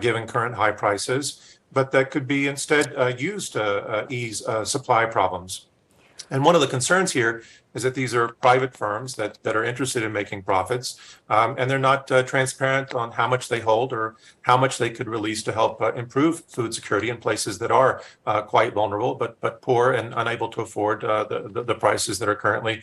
given 0.00 0.28
current 0.28 0.54
high 0.54 0.70
prices 0.70 1.52
but 1.72 1.90
that 1.90 2.10
could 2.10 2.26
be 2.26 2.46
instead 2.46 2.94
uh, 2.96 3.06
used 3.06 3.54
to 3.54 3.62
uh, 3.62 4.06
ease 4.10 4.46
uh, 4.46 4.64
supply 4.64 5.06
problems. 5.06 5.66
And 6.32 6.46
one 6.46 6.54
of 6.54 6.62
the 6.62 6.66
concerns 6.66 7.12
here 7.12 7.42
is 7.74 7.82
that 7.82 7.94
these 7.94 8.14
are 8.14 8.28
private 8.28 8.74
firms 8.74 9.16
that, 9.16 9.38
that 9.42 9.54
are 9.54 9.64
interested 9.64 10.02
in 10.02 10.12
making 10.12 10.44
profits, 10.44 10.98
um, 11.28 11.54
and 11.58 11.70
they're 11.70 11.78
not 11.78 12.10
uh, 12.10 12.22
transparent 12.22 12.94
on 12.94 13.12
how 13.12 13.28
much 13.28 13.50
they 13.50 13.60
hold 13.60 13.92
or 13.92 14.16
how 14.40 14.56
much 14.56 14.78
they 14.78 14.88
could 14.88 15.08
release 15.08 15.42
to 15.42 15.52
help 15.52 15.82
uh, 15.82 15.92
improve 15.92 16.42
food 16.46 16.72
security 16.72 17.10
in 17.10 17.18
places 17.18 17.58
that 17.58 17.70
are 17.70 18.02
uh, 18.24 18.40
quite 18.40 18.72
vulnerable, 18.72 19.14
but 19.14 19.38
but 19.42 19.60
poor 19.60 19.92
and 19.92 20.14
unable 20.16 20.48
to 20.48 20.62
afford 20.62 21.02
the, 21.02 21.50
the, 21.52 21.62
the 21.62 21.74
prices 21.74 22.18
that 22.18 22.30
are 22.30 22.34
currently 22.34 22.80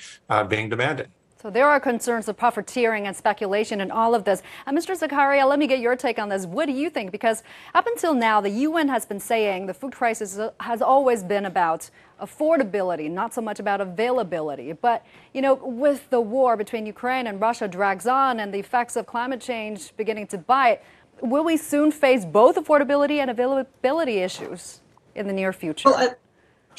being 0.47 0.69
demanded. 0.69 1.09
So 1.41 1.49
there 1.49 1.69
are 1.69 1.79
concerns 1.79 2.27
of 2.27 2.35
profiteering 2.35 3.07
and 3.07 3.15
speculation 3.15 3.79
in 3.79 3.91
all 3.91 4.13
of 4.13 4.25
this. 4.25 4.43
And 4.65 4.77
Mr. 4.77 4.93
Zakaria, 4.93 5.47
let 5.47 5.57
me 5.57 5.67
get 5.67 5.79
your 5.79 5.95
take 5.95 6.19
on 6.19 6.27
this. 6.27 6.45
What 6.45 6.65
do 6.65 6.73
you 6.73 6.89
think? 6.89 7.13
Because 7.13 7.43
up 7.73 7.87
until 7.87 8.13
now, 8.13 8.41
the 8.41 8.49
UN 8.49 8.89
has 8.89 9.05
been 9.05 9.21
saying 9.21 9.65
the 9.65 9.73
food 9.73 9.93
crisis 9.93 10.37
has 10.59 10.81
always 10.81 11.23
been 11.23 11.45
about 11.45 11.89
affordability, 12.21 13.09
not 13.09 13.33
so 13.33 13.39
much 13.39 13.61
about 13.61 13.79
availability. 13.79 14.73
But, 14.73 15.05
you 15.33 15.41
know, 15.41 15.53
with 15.53 16.09
the 16.09 16.19
war 16.19 16.57
between 16.57 16.85
Ukraine 16.85 17.25
and 17.25 17.39
Russia 17.39 17.69
drags 17.69 18.05
on 18.05 18.41
and 18.41 18.53
the 18.53 18.59
effects 18.59 18.97
of 18.97 19.05
climate 19.05 19.39
change 19.39 19.95
beginning 19.95 20.27
to 20.27 20.37
bite, 20.37 20.83
will 21.21 21.45
we 21.45 21.55
soon 21.55 21.93
face 21.93 22.25
both 22.25 22.57
affordability 22.57 23.19
and 23.21 23.31
availability 23.31 24.17
issues 24.17 24.81
in 25.15 25.25
the 25.25 25.33
near 25.33 25.53
future? 25.53 25.89
Well, 25.89 26.15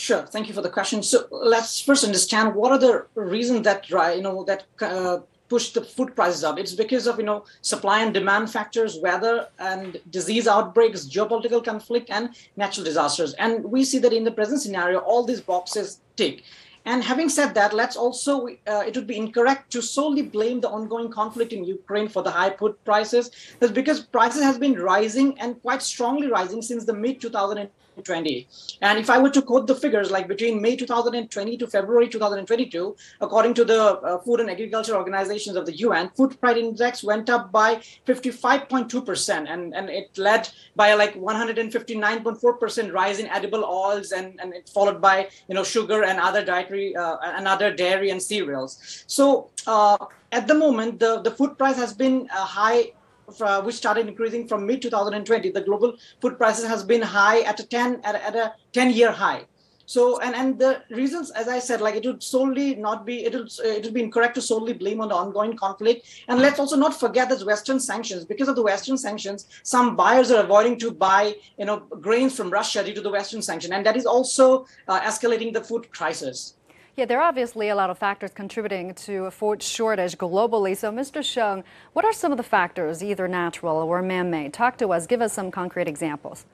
Sure. 0.00 0.22
Thank 0.22 0.48
you 0.48 0.54
for 0.54 0.62
the 0.62 0.70
question. 0.70 1.02
So 1.02 1.26
let's 1.30 1.78
first 1.78 2.04
understand 2.04 2.54
what 2.54 2.72
are 2.72 2.78
the 2.78 3.06
reasons 3.14 3.64
that 3.64 3.90
you 3.90 4.22
know 4.22 4.44
that 4.44 4.64
uh, 4.80 5.18
pushed 5.50 5.74
the 5.74 5.82
food 5.82 6.16
prices 6.16 6.42
up. 6.42 6.58
It's 6.58 6.72
because 6.72 7.06
of 7.06 7.18
you 7.18 7.26
know 7.26 7.44
supply 7.60 8.00
and 8.00 8.14
demand 8.14 8.50
factors, 8.50 8.98
weather 9.02 9.48
and 9.58 10.00
disease 10.08 10.48
outbreaks, 10.48 11.04
geopolitical 11.04 11.62
conflict, 11.62 12.08
and 12.08 12.30
natural 12.56 12.82
disasters. 12.82 13.34
And 13.34 13.62
we 13.62 13.84
see 13.84 13.98
that 13.98 14.14
in 14.14 14.24
the 14.24 14.30
present 14.30 14.62
scenario, 14.62 15.00
all 15.00 15.22
these 15.22 15.42
boxes 15.42 16.00
tick. 16.16 16.44
And 16.86 17.04
having 17.04 17.28
said 17.28 17.54
that, 17.54 17.74
let's 17.74 17.96
also, 17.96 18.46
uh, 18.46 18.82
it 18.86 18.96
would 18.96 19.06
be 19.06 19.16
incorrect 19.16 19.70
to 19.72 19.82
solely 19.82 20.22
blame 20.22 20.60
the 20.60 20.70
ongoing 20.70 21.10
conflict 21.10 21.52
in 21.52 21.64
Ukraine 21.64 22.08
for 22.08 22.22
the 22.22 22.30
high 22.30 22.50
food 22.50 22.74
prices. 22.84 23.30
That's 23.58 23.72
because 23.72 24.00
prices 24.00 24.42
has 24.42 24.58
been 24.58 24.78
rising 24.78 25.38
and 25.38 25.60
quite 25.60 25.82
strongly 25.82 26.28
rising 26.28 26.62
since 26.62 26.84
the 26.84 26.94
mid 26.94 27.20
2020. 27.20 28.48
And 28.80 28.98
if 28.98 29.10
I 29.10 29.18
were 29.18 29.30
to 29.30 29.42
quote 29.42 29.66
the 29.66 29.74
figures, 29.74 30.10
like 30.10 30.26
between 30.26 30.62
May 30.62 30.74
2020 30.74 31.56
to 31.58 31.66
February 31.66 32.08
2022, 32.08 32.96
according 33.20 33.54
to 33.54 33.64
the 33.64 33.82
uh, 33.82 34.18
Food 34.18 34.40
and 34.40 34.50
Agriculture 34.50 34.96
Organizations 34.96 35.56
of 35.56 35.66
the 35.66 35.76
UN, 35.78 36.08
food 36.16 36.40
price 36.40 36.56
index 36.56 37.04
went 37.04 37.28
up 37.28 37.52
by 37.52 37.76
55.2%, 38.06 39.52
and, 39.52 39.74
and 39.74 39.90
it 39.90 40.16
led 40.16 40.48
by 40.76 40.94
like 40.94 41.14
159.4% 41.14 42.92
rise 42.92 43.18
in 43.18 43.26
edible 43.26 43.64
oils, 43.64 44.12
and, 44.12 44.40
and 44.40 44.54
it 44.54 44.70
followed 44.72 45.00
by 45.00 45.28
you 45.48 45.54
know 45.54 45.64
sugar 45.64 46.04
and 46.04 46.18
other 46.18 46.42
dietary 46.44 46.79
uh, 46.96 47.16
and 47.36 47.46
other 47.54 47.70
dairy 47.82 48.10
and 48.10 48.20
cereals. 48.30 49.04
So 49.06 49.50
uh, 49.66 49.98
at 50.32 50.46
the 50.46 50.54
moment, 50.54 51.00
the, 51.00 51.12
the 51.26 51.32
food 51.38 51.58
price 51.58 51.76
has 51.76 51.92
been 51.94 52.28
uh, 52.32 52.44
high 52.44 52.92
uh, 53.40 53.62
which 53.62 53.76
started 53.76 54.08
increasing 54.08 54.48
from 54.48 54.66
mid 54.66 54.82
2020 54.82 55.50
the 55.50 55.60
global 55.60 55.94
food 56.20 56.36
prices 56.36 56.66
has 56.66 56.82
been 56.82 57.02
high 57.02 57.40
at 57.42 57.60
a 57.60 57.66
10 57.66 58.00
at 58.02 58.14
at 58.16 58.34
a 58.34 58.54
10 58.72 58.90
year 58.90 59.12
high. 59.12 59.44
So 59.86 60.20
and 60.20 60.36
and 60.36 60.56
the 60.56 60.82
reasons 60.90 61.32
as 61.32 61.48
i 61.48 61.58
said 61.58 61.80
like 61.80 61.96
it 61.96 62.04
would 62.06 62.22
solely 62.22 62.76
not 62.76 63.04
be 63.04 63.24
it 63.24 63.34
would 63.34 63.50
it 63.64 63.84
would 63.84 63.94
be 63.94 64.02
incorrect 64.02 64.36
to 64.36 64.42
solely 64.42 64.72
blame 64.72 65.00
on 65.00 65.08
the 65.08 65.16
ongoing 65.16 65.56
conflict. 65.56 66.06
And 66.28 66.40
let's 66.40 66.60
also 66.60 66.76
not 66.76 66.98
forget 66.98 67.28
that 67.30 67.44
western 67.44 67.80
sanctions 67.80 68.24
because 68.24 68.48
of 68.48 68.54
the 68.54 68.62
western 68.62 68.96
sanctions 68.96 69.46
some 69.64 69.96
buyers 69.96 70.30
are 70.30 70.44
avoiding 70.44 70.78
to 70.78 70.92
buy 70.92 71.34
you 71.58 71.64
know 71.64 71.78
grains 72.06 72.36
from 72.36 72.50
russia 72.50 72.84
due 72.84 72.94
to 72.94 73.00
the 73.00 73.10
western 73.18 73.42
sanction. 73.42 73.72
And 73.72 73.84
that 73.84 73.96
is 73.96 74.06
also 74.06 74.66
uh, 74.86 75.00
escalating 75.00 75.52
the 75.52 75.64
food 75.64 75.90
crisis 75.90 76.54
yeah, 76.96 77.04
there 77.04 77.18
are 77.18 77.28
obviously 77.28 77.68
a 77.68 77.74
lot 77.74 77.90
of 77.90 77.98
factors 77.98 78.32
contributing 78.32 78.94
to 78.94 79.26
a 79.26 79.30
food 79.30 79.62
shortage 79.62 80.18
globally. 80.18 80.76
So, 80.76 80.90
Mr. 80.90 81.22
Sheng, 81.22 81.64
what 81.92 82.04
are 82.04 82.12
some 82.12 82.32
of 82.32 82.36
the 82.36 82.42
factors, 82.44 83.02
either 83.02 83.28
natural 83.28 83.76
or 83.76 84.02
man 84.02 84.30
made? 84.30 84.52
Talk 84.52 84.76
to 84.78 84.92
us, 84.92 85.06
give 85.06 85.22
us 85.22 85.32
some 85.32 85.50
concrete 85.50 85.88
examples. 85.88 86.44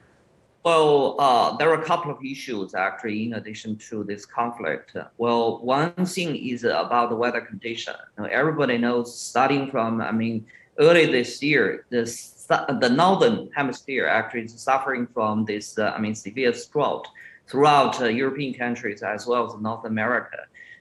Well, 0.65 1.15
uh, 1.21 1.57
there 1.59 1.71
are 1.71 1.81
a 1.81 1.85
couple 1.85 2.11
of 2.11 2.19
issues 2.25 2.75
actually 2.75 3.27
in 3.27 3.35
addition 3.35 3.77
to 3.89 4.03
this 4.03 4.27
conflict. 4.27 4.97
Well, 5.17 5.61
one 5.63 5.93
thing 6.07 6.35
is 6.35 6.65
about 6.65 7.11
the 7.11 7.15
weather 7.17 7.41
condition. 7.41 7.95
Know, 8.19 8.25
everybody 8.25 8.77
knows, 8.77 9.17
starting 9.17 9.71
from, 9.71 10.01
I 10.01 10.11
mean, 10.11 10.45
early 10.79 11.07
this 11.07 11.41
year, 11.41 11.87
this, 11.91 12.49
the 12.49 12.89
northern 12.89 13.49
hemisphere 13.55 14.07
actually 14.07 14.43
is 14.43 14.61
suffering 14.61 15.07
from 15.15 15.45
this, 15.45 15.79
uh, 15.79 15.93
I 15.97 16.01
mean, 16.01 16.17
severe 16.17 16.53
drought 16.73 17.07
throughout 17.49 18.01
uh, 18.01 18.07
European 18.07 18.53
countries 18.55 19.03
as 19.03 19.27
well 19.27 19.47
as 19.47 19.61
North 19.61 19.85
America. 19.85 20.39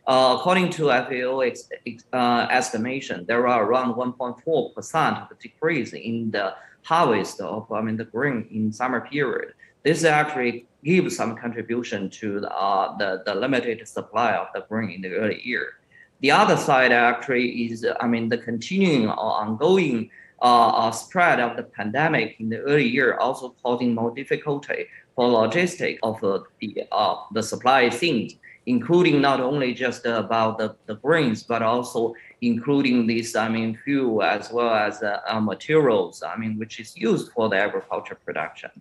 Uh, 0.07 0.36
according 0.38 0.69
to 0.69 0.89
FAO 0.89 1.39
ex, 1.39 1.67
uh, 2.13 2.48
estimation, 2.51 3.25
there 3.27 3.48
are 3.48 3.65
around 3.65 3.95
1.4% 3.95 5.22
of 5.22 5.29
the 5.29 5.36
decrease 5.41 5.93
in 5.93 6.29
the 6.29 6.53
harvest 6.84 7.41
of 7.41 7.72
I 7.72 7.81
mean 7.81 7.98
the 7.98 8.05
grain 8.05 8.48
in 8.51 8.72
summer 8.72 9.01
period. 9.01 9.53
This 9.84 10.03
actually 10.03 10.67
gives 10.84 11.15
some 11.15 11.36
contribution 11.36 12.10
to 12.12 12.39
the, 12.41 12.51
uh, 12.51 12.95
the, 12.98 13.24
the 13.25 13.34
limited 13.34 13.88
supply 13.88 14.34
of 14.34 14.48
the 14.53 14.62
grain 14.69 14.91
in 14.91 15.01
the 15.01 15.15
early 15.15 15.41
year. 15.43 15.74
The 16.22 16.31
other 16.31 16.57
side 16.57 16.91
actually 16.91 17.65
is 17.65 17.86
I 18.00 18.07
mean 18.07 18.29
the 18.29 18.38
continuing 18.38 19.10
or 19.10 19.31
ongoing 19.43 20.12
uh, 20.39 20.91
spread 20.91 21.39
of 21.39 21.57
the 21.57 21.63
pandemic 21.63 22.36
in 22.39 22.50
the 22.50 22.60
early 22.60 22.88
year 22.88 23.17
also 23.17 23.55
causing 23.63 23.95
more 23.95 24.13
difficulty 24.13 24.86
for 25.15 25.27
logistics 25.27 26.00
of 26.03 26.24
uh, 26.24 26.39
the 26.60 26.84
uh, 26.91 27.15
the 27.31 27.41
supply 27.41 27.89
things, 27.89 28.36
including 28.65 29.22
not 29.22 29.39
only 29.39 29.74
just 29.74 30.06
about 30.06 30.58
the, 30.58 30.75
the 30.88 30.95
grains, 30.95 31.43
but 31.43 31.62
also 31.62 32.13
including 32.41 33.08
this, 33.08 33.36
I 33.36 33.47
mean, 33.47 33.78
fuel 33.84 34.23
as 34.23 34.51
well 34.51 34.73
as 34.73 35.01
uh, 35.01 35.21
uh, 35.28 35.39
materials, 35.39 36.23
I 36.23 36.36
mean, 36.38 36.58
which 36.58 36.80
is 36.80 36.95
used 36.97 37.32
for 37.32 37.49
the 37.49 37.58
agriculture 37.58 38.17
production. 38.25 38.71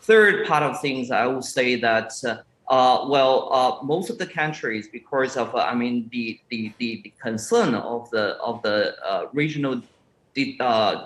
Third 0.00 0.46
part 0.46 0.62
of 0.62 0.80
things, 0.80 1.10
I 1.10 1.26
would 1.26 1.44
say 1.44 1.76
that, 1.80 2.12
uh, 2.24 2.38
uh 2.68 3.06
well, 3.08 3.48
uh, 3.52 3.84
most 3.84 4.10
of 4.10 4.18
the 4.18 4.26
countries, 4.26 4.88
because 4.88 5.36
of, 5.36 5.54
I 5.54 5.74
mean, 5.74 6.08
the, 6.12 6.40
the, 6.50 6.72
the, 6.78 7.00
the, 7.04 7.12
concern 7.20 7.74
of 7.74 8.10
the, 8.10 8.36
of 8.36 8.62
the 8.62 9.28
regional 9.32 9.82
di- 10.34 10.58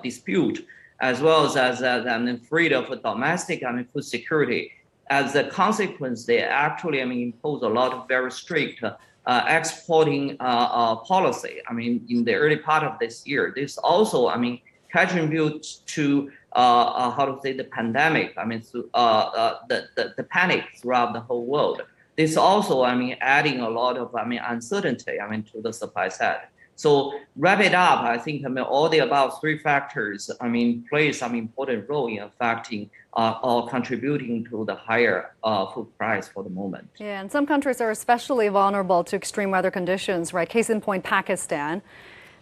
dispute, 0.03 0.67
as 1.01 1.21
well 1.21 1.45
as, 1.47 1.57
as, 1.57 2.07
I 2.07 2.19
mean, 2.19 2.39
freedom 2.41 2.91
of 2.91 3.03
domestic 3.03 3.65
I 3.65 3.73
mean, 3.73 3.87
food 3.93 4.05
security. 4.05 4.73
As 5.09 5.37
a 5.37 5.45
consequence, 5.45 6.25
they 6.25 6.41
actually 6.41 7.03
I 7.03 7.05
mean, 7.05 7.23
impose 7.23 7.63
a 7.63 7.69
lot 7.69 7.93
of 7.93 8.09
very 8.09 8.33
strict 8.33 8.83
uh, 9.27 9.45
exporting 9.49 10.37
uh, 10.41 10.43
uh, 10.43 10.97
policy. 10.97 11.61
I 11.69 11.73
mean, 11.73 12.05
in 12.09 12.25
the 12.25 12.35
early 12.35 12.57
part 12.57 12.83
of 12.85 12.99
this 12.99 13.27
year, 13.27 13.53
this 13.55 13.77
also 13.79 14.29
I 14.29 14.37
mean 14.37 14.61
contributes 14.91 15.77
to 15.95 16.31
uh, 16.55 16.59
uh, 16.59 17.11
how 17.11 17.27
to 17.27 17.41
say 17.43 17.53
the 17.53 17.65
pandemic. 17.65 18.35
I 18.39 18.45
mean, 18.45 18.63
uh, 18.95 19.55
the, 19.69 19.89
the 19.97 20.15
the 20.17 20.23
panic 20.25 20.65
throughout 20.81 21.13
the 21.13 21.21
whole 21.21 21.45
world. 21.45 21.83
This 22.17 22.37
also 22.37 22.83
I 22.83 22.95
mean 22.95 23.17
adding 23.21 23.61
a 23.61 23.69
lot 23.69 23.99
of 23.99 24.15
I 24.15 24.25
mean 24.25 24.41
uncertainty 24.47 25.21
I 25.21 25.29
mean 25.29 25.43
to 25.53 25.61
the 25.61 25.73
supply 25.73 26.09
side. 26.09 26.47
So 26.77 27.19
wrap 27.37 27.61
it 27.61 27.75
up, 27.75 28.01
I 28.01 28.19
think 28.19 28.45
I 28.45 28.49
mean 28.49 28.65
all 28.65 28.89
the 28.89 28.99
above 28.99 29.41
three 29.41 29.59
factors, 29.59 30.31
I 30.41 30.49
mean, 30.49 30.85
play 30.89 31.11
some 31.13 31.35
important 31.35 31.89
role 31.89 32.07
in 32.07 32.19
affecting 32.19 32.91
uh, 33.15 33.39
or 33.43 33.67
contributing 33.69 34.45
to 34.51 34.65
the 34.67 34.75
higher 34.75 35.35
uh, 35.43 35.67
food 35.73 35.89
price 35.97 36.29
for 36.29 36.45
the 36.45 36.51
moment. 36.51 36.89
Yeah, 36.99 37.21
and 37.21 37.33
some 37.33 37.47
countries 37.47 37.81
are 37.81 37.91
especially 37.91 38.49
vulnerable 38.49 39.03
to 39.05 39.17
extreme 39.17 39.51
weather 39.51 39.71
conditions, 39.71 40.35
right? 40.35 40.49
Case 40.49 40.69
in 40.69 40.83
point, 40.83 41.03
Pakistan. 41.03 41.83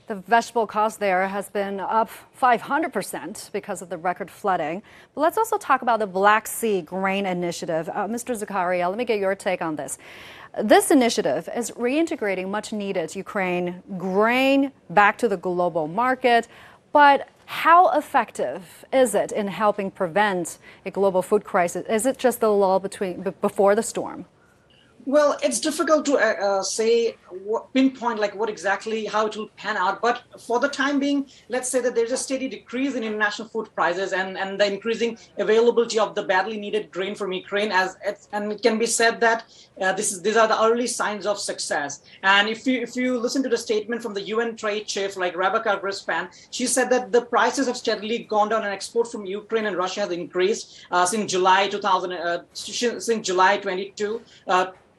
The 0.07 0.17
vegetable 0.17 0.67
cost 0.67 1.01
there 1.01 1.27
has 1.29 1.49
been 1.49 1.81
up 1.81 2.11
500% 2.39 3.53
because 3.53 3.81
of 3.81 3.89
the 3.89 3.97
record 3.97 4.31
flooding. 4.31 4.83
But 5.15 5.23
let's 5.23 5.39
also 5.39 5.57
talk 5.57 5.81
about 5.81 5.99
the 5.99 6.07
Black 6.07 6.47
Sea 6.47 6.83
Grain 6.83 7.25
Initiative. 7.25 7.89
Uh, 7.89 8.07
Mr. 8.07 8.39
Zakaria, 8.39 8.87
let 8.87 8.99
me 8.99 9.07
get 9.07 9.19
your 9.19 9.35
take 9.35 9.63
on 9.63 9.77
this. 9.77 9.97
This 10.63 10.93
initiative 10.93 11.49
is 11.55 11.73
reintegrating 11.73 12.49
much 12.49 12.73
needed 12.73 13.17
Ukraine 13.17 13.83
grain 13.99 14.71
back 14.89 15.19
to 15.19 15.29
the 15.29 15.37
global 15.37 15.89
market. 15.89 16.47
But 16.93 17.29
how 17.47 17.91
effective 17.91 18.85
is 18.93 19.17
it 19.17 19.33
in 19.33 19.49
helping 19.49 19.91
prevent 19.91 20.59
a 20.87 20.93
global 20.93 21.23
food 21.23 21.43
crisis? 21.43 21.85
Is 21.89 22.07
it 22.07 22.19
just 22.19 22.41
the 22.41 22.51
lull 22.51 22.79
between 22.79 23.35
before 23.41 23.75
the 23.75 23.83
storm? 23.83 24.27
Well, 25.07 25.37
it's 25.43 25.61
difficult 25.61 26.07
to 26.07 26.15
uh, 26.17 26.47
uh, 26.47 26.63
say 26.63 27.17
what, 27.29 27.73
pinpoint 27.75 28.19
like 28.19 28.35
what 28.35 28.49
exactly 28.49 29.05
how 29.05 29.27
it 29.27 29.37
will 29.37 29.49
pan 29.49 29.77
out. 29.77 30.01
But 30.01 30.23
for 30.41 30.59
the 30.59 30.69
time 30.69 30.99
being, 30.99 31.27
let's 31.51 31.69
say 31.69 31.81
that 31.83 31.95
there's 31.95 32.13
a 32.13 32.17
steady 32.17 32.49
decrease 32.49 32.95
in 32.95 33.05
international 33.05 33.49
food 33.49 33.69
prices 33.75 34.15
and, 34.15 34.39
and 34.39 34.59
the 34.59 34.73
increasing 34.73 35.19
availability 35.37 35.99
of 35.99 36.15
the 36.15 36.23
badly 36.23 36.59
needed 36.59 36.91
grain 36.91 37.15
from 37.15 37.33
Ukraine. 37.33 37.71
As 37.71 37.99
and 38.33 38.51
it 38.51 38.63
can 38.63 38.79
be 38.79 38.87
said 38.87 39.21
that 39.21 39.45
uh, 39.79 39.93
this 39.93 40.11
is 40.11 40.23
these 40.23 40.39
are 40.39 40.49
the 40.49 40.63
early 40.63 40.87
signs 40.87 41.27
of 41.27 41.39
success. 41.39 42.01
And 42.23 42.49
if 42.49 42.67
you 42.67 42.81
if 42.81 42.97
you 42.97 43.19
listen 43.19 43.43
to 43.43 43.51
the 43.51 43.59
statement 43.59 44.03
from 44.03 44.15
the 44.15 44.23
UN 44.23 44.57
trade 44.57 44.87
chief 44.87 45.19
like 45.19 45.37
Rebecca 45.37 45.81
Grynspan, 45.83 46.29
she 46.51 46.67
said 46.67 46.89
that 46.91 47.13
the 47.13 47.23
prices 47.23 47.67
have 47.67 47.77
steadily 47.77 48.21
gone 48.21 48.49
down 48.49 48.65
and 48.65 48.73
export 48.73 49.13
from 49.13 49.27
Ukraine 49.27 49.67
and 49.67 49.77
Russia 49.77 50.01
has 50.01 50.13
increased 50.13 50.87
uh, 50.91 51.05
since 51.05 51.31
July 51.31 51.69
2000 51.69 52.13
uh, 52.13 52.43
since 52.55 53.27
July 53.27 53.59
22 53.59 54.23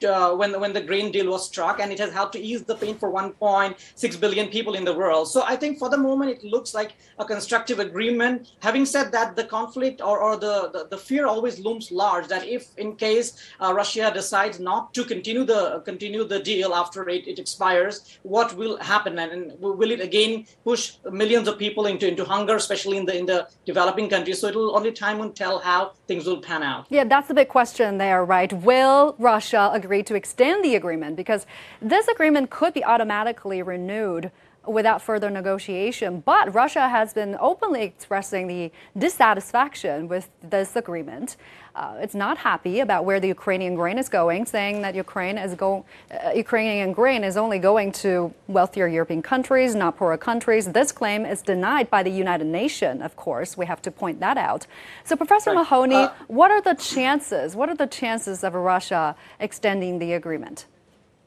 uh, 0.04 0.34
when 0.34 0.58
when 0.60 0.72
the 0.72 0.80
grain 0.80 1.10
deal 1.12 1.30
was 1.30 1.46
struck, 1.46 1.80
and 1.80 1.92
it 1.92 1.98
has 1.98 2.12
helped 2.12 2.32
to 2.34 2.40
ease 2.40 2.62
the 2.64 2.76
pain 2.76 2.96
for 2.96 3.10
1.6 3.10 4.20
billion 4.20 4.48
people 4.48 4.74
in 4.74 4.84
the 4.84 4.94
world. 4.94 5.28
So 5.30 5.42
I 5.44 5.56
think 5.56 5.78
for 5.78 5.88
the 5.88 5.96
moment 5.96 6.30
it 6.30 6.44
looks 6.44 6.74
like 6.74 6.92
a 7.18 7.24
constructive 7.24 7.78
agreement. 7.78 8.52
Having 8.60 8.86
said 8.86 9.12
that, 9.12 9.36
the 9.36 9.44
conflict 9.44 10.00
or, 10.00 10.18
or 10.20 10.36
the, 10.36 10.70
the, 10.72 10.88
the 10.90 10.98
fear 10.98 11.26
always 11.26 11.58
looms 11.58 11.90
large 11.90 12.28
that 12.28 12.46
if 12.46 12.76
in 12.76 12.96
case 12.96 13.38
uh, 13.60 13.72
Russia 13.74 14.10
decides 14.12 14.60
not 14.60 14.92
to 14.94 15.04
continue 15.04 15.44
the 15.44 15.80
continue 15.80 16.24
the 16.24 16.40
deal 16.40 16.74
after 16.74 17.08
it, 17.08 17.26
it 17.26 17.38
expires, 17.38 18.18
what 18.22 18.56
will 18.56 18.76
happen, 18.78 19.18
and, 19.18 19.32
and 19.32 19.60
will 19.60 19.90
it 19.90 20.00
again 20.00 20.46
push 20.64 20.96
millions 21.10 21.48
of 21.48 21.58
people 21.58 21.86
into 21.86 22.08
into 22.08 22.24
hunger, 22.24 22.56
especially 22.56 22.96
in 22.96 23.06
the 23.06 23.16
in 23.16 23.26
the 23.26 23.48
developing 23.64 24.08
countries? 24.08 24.40
So 24.40 24.48
it'll 24.48 24.76
only 24.76 24.92
time 24.92 25.18
will 25.18 25.30
tell 25.30 25.58
how 25.58 25.92
things 26.06 26.26
will 26.26 26.40
pan 26.40 26.62
out. 26.62 26.86
Yeah, 26.90 27.04
that's 27.04 27.28
the 27.28 27.34
big 27.34 27.48
question 27.48 27.98
there, 27.98 28.24
right? 28.24 28.52
Will 28.52 29.14
Russia 29.18 29.70
agree 29.72 29.85
to 29.86 30.14
extend 30.14 30.64
the 30.64 30.74
agreement 30.74 31.16
because 31.16 31.46
this 31.80 32.08
agreement 32.08 32.50
could 32.50 32.74
be 32.74 32.84
automatically 32.84 33.62
renewed 33.62 34.30
without 34.66 35.00
further 35.00 35.30
negotiation. 35.30 36.22
But 36.24 36.52
Russia 36.54 36.88
has 36.88 37.12
been 37.12 37.36
openly 37.40 37.82
expressing 37.82 38.46
the 38.46 38.72
dissatisfaction 38.98 40.08
with 40.08 40.28
this 40.42 40.76
agreement. 40.76 41.36
Uh, 41.76 41.94
it's 42.00 42.14
not 42.14 42.38
happy 42.38 42.80
about 42.80 43.04
where 43.04 43.20
the 43.20 43.28
Ukrainian 43.28 43.74
grain 43.74 43.98
is 43.98 44.08
going, 44.08 44.46
saying 44.46 44.80
that 44.82 44.94
Ukraine 44.94 45.36
is 45.36 45.54
go, 45.54 45.84
uh, 46.10 46.30
Ukrainian 46.34 46.92
grain 46.92 47.22
is 47.22 47.36
only 47.36 47.58
going 47.58 47.92
to 48.04 48.32
wealthier 48.48 48.88
European 48.88 49.20
countries, 49.20 49.74
not 49.74 49.96
poorer 49.98 50.16
countries. 50.16 50.64
This 50.72 50.90
claim 50.90 51.26
is 51.26 51.42
denied 51.42 51.90
by 51.90 52.02
the 52.02 52.10
United 52.10 52.46
Nations, 52.46 53.02
of 53.02 53.14
course. 53.16 53.58
We 53.58 53.66
have 53.66 53.82
to 53.82 53.90
point 53.90 54.20
that 54.20 54.38
out. 54.38 54.66
So, 55.04 55.16
Professor. 55.16 55.52
Mahoney, 55.52 55.96
uh, 55.96 56.10
what 56.28 56.50
are 56.50 56.62
the 56.62 56.74
chances? 56.74 57.54
What 57.54 57.68
are 57.68 57.76
the 57.76 57.86
chances 57.86 58.42
of 58.42 58.54
Russia 58.54 59.14
extending 59.38 59.98
the 59.98 60.14
agreement? 60.14 60.66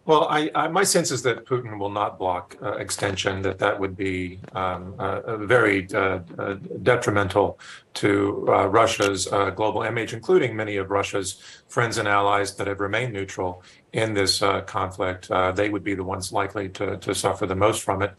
Well, 0.10 0.28
I, 0.28 0.50
I, 0.56 0.67
my 0.69 0.84
sense 0.84 1.12
is 1.12 1.22
that 1.22 1.45
Putin 1.45 1.78
will 1.78 1.91
not 1.91 2.17
block 2.17 2.58
uh, 2.63 2.72
extension. 2.78 3.43
That 3.43 3.60
that 3.60 3.80
would 3.80 3.95
be 3.95 4.39
um, 4.54 4.95
uh, 4.98 5.38
very 5.38 5.88
uh, 5.93 6.22
uh 6.39 6.56
detrimental 6.82 7.60
to 8.02 8.48
uh, 8.50 8.65
Russia's 8.65 9.28
uh, 9.28 9.52
global 9.52 9.84
image, 9.84 10.15
including 10.15 10.56
many 10.56 10.78
of 10.78 10.89
Russia's 10.89 11.39
friends 11.67 12.00
and 12.00 12.08
allies 12.08 12.56
that 12.56 12.65
have 12.65 12.80
remained 12.80 13.13
neutral 13.13 13.62
in 13.93 14.15
this 14.15 14.39
conflict. 14.65 15.30
they 15.54 15.69
would 15.69 15.84
be 15.84 15.93
the 15.93 16.04
ones 16.04 16.34
likely 16.34 16.69
to 16.69 16.98
to 16.98 17.13
suffer 17.13 17.45
the 17.45 17.56
most 17.56 17.84
from 17.84 18.02
it. 18.02 18.13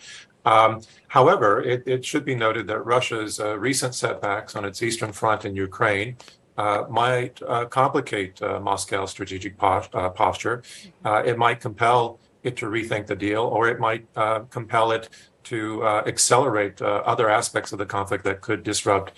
Um, 0.44 0.82
however, 1.08 1.60
it, 1.60 1.82
it, 1.86 2.02
should 2.02 2.24
be 2.24 2.34
noted 2.34 2.66
that 2.68 2.80
Russia's 2.86 3.40
recent 3.40 3.94
setbacks 3.94 4.54
on 4.54 4.64
its 4.64 4.80
eastern 4.80 5.12
front 5.12 5.44
in 5.44 5.56
Ukraine 5.56 6.16
uh, 6.60 6.84
might 6.90 7.40
uh, 7.42 7.64
complicate 7.64 8.40
uh, 8.42 8.60
Moscow's 8.60 9.10
strategic 9.10 9.54
uh, 9.62 10.10
posture. 10.10 10.62
Uh, 11.06 11.22
it 11.24 11.38
might 11.38 11.58
compel 11.58 12.20
it 12.42 12.54
to 12.56 12.66
rethink 12.66 13.06
the 13.06 13.16
deal, 13.16 13.42
or 13.42 13.68
it 13.68 13.78
might 13.80 14.04
compel 14.50 14.92
it 14.92 15.08
to 15.42 15.84
accelerate 16.12 16.80
other 16.82 17.28
aspects 17.28 17.72
of 17.72 17.78
the 17.78 17.86
conflict 17.86 18.24
that 18.24 18.40
could 18.40 18.62
disrupt 18.62 19.12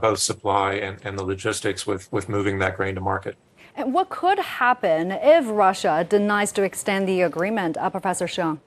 both 0.00 0.18
supply 0.18 0.74
and, 0.74 0.94
and 1.04 1.18
the 1.18 1.24
logistics 1.24 1.86
with, 1.86 2.10
with 2.12 2.28
moving 2.28 2.58
that 2.58 2.76
grain 2.76 2.94
to 2.94 3.00
market. 3.00 3.34
And 3.74 3.94
what 3.94 4.08
could 4.08 4.38
happen 4.38 5.12
if 5.12 5.44
Russia 5.48 6.06
denies 6.08 6.52
to 6.52 6.62
extend 6.62 7.08
the 7.08 7.22
agreement, 7.22 7.78
Professor 7.92 8.28
Sheng? 8.28 8.60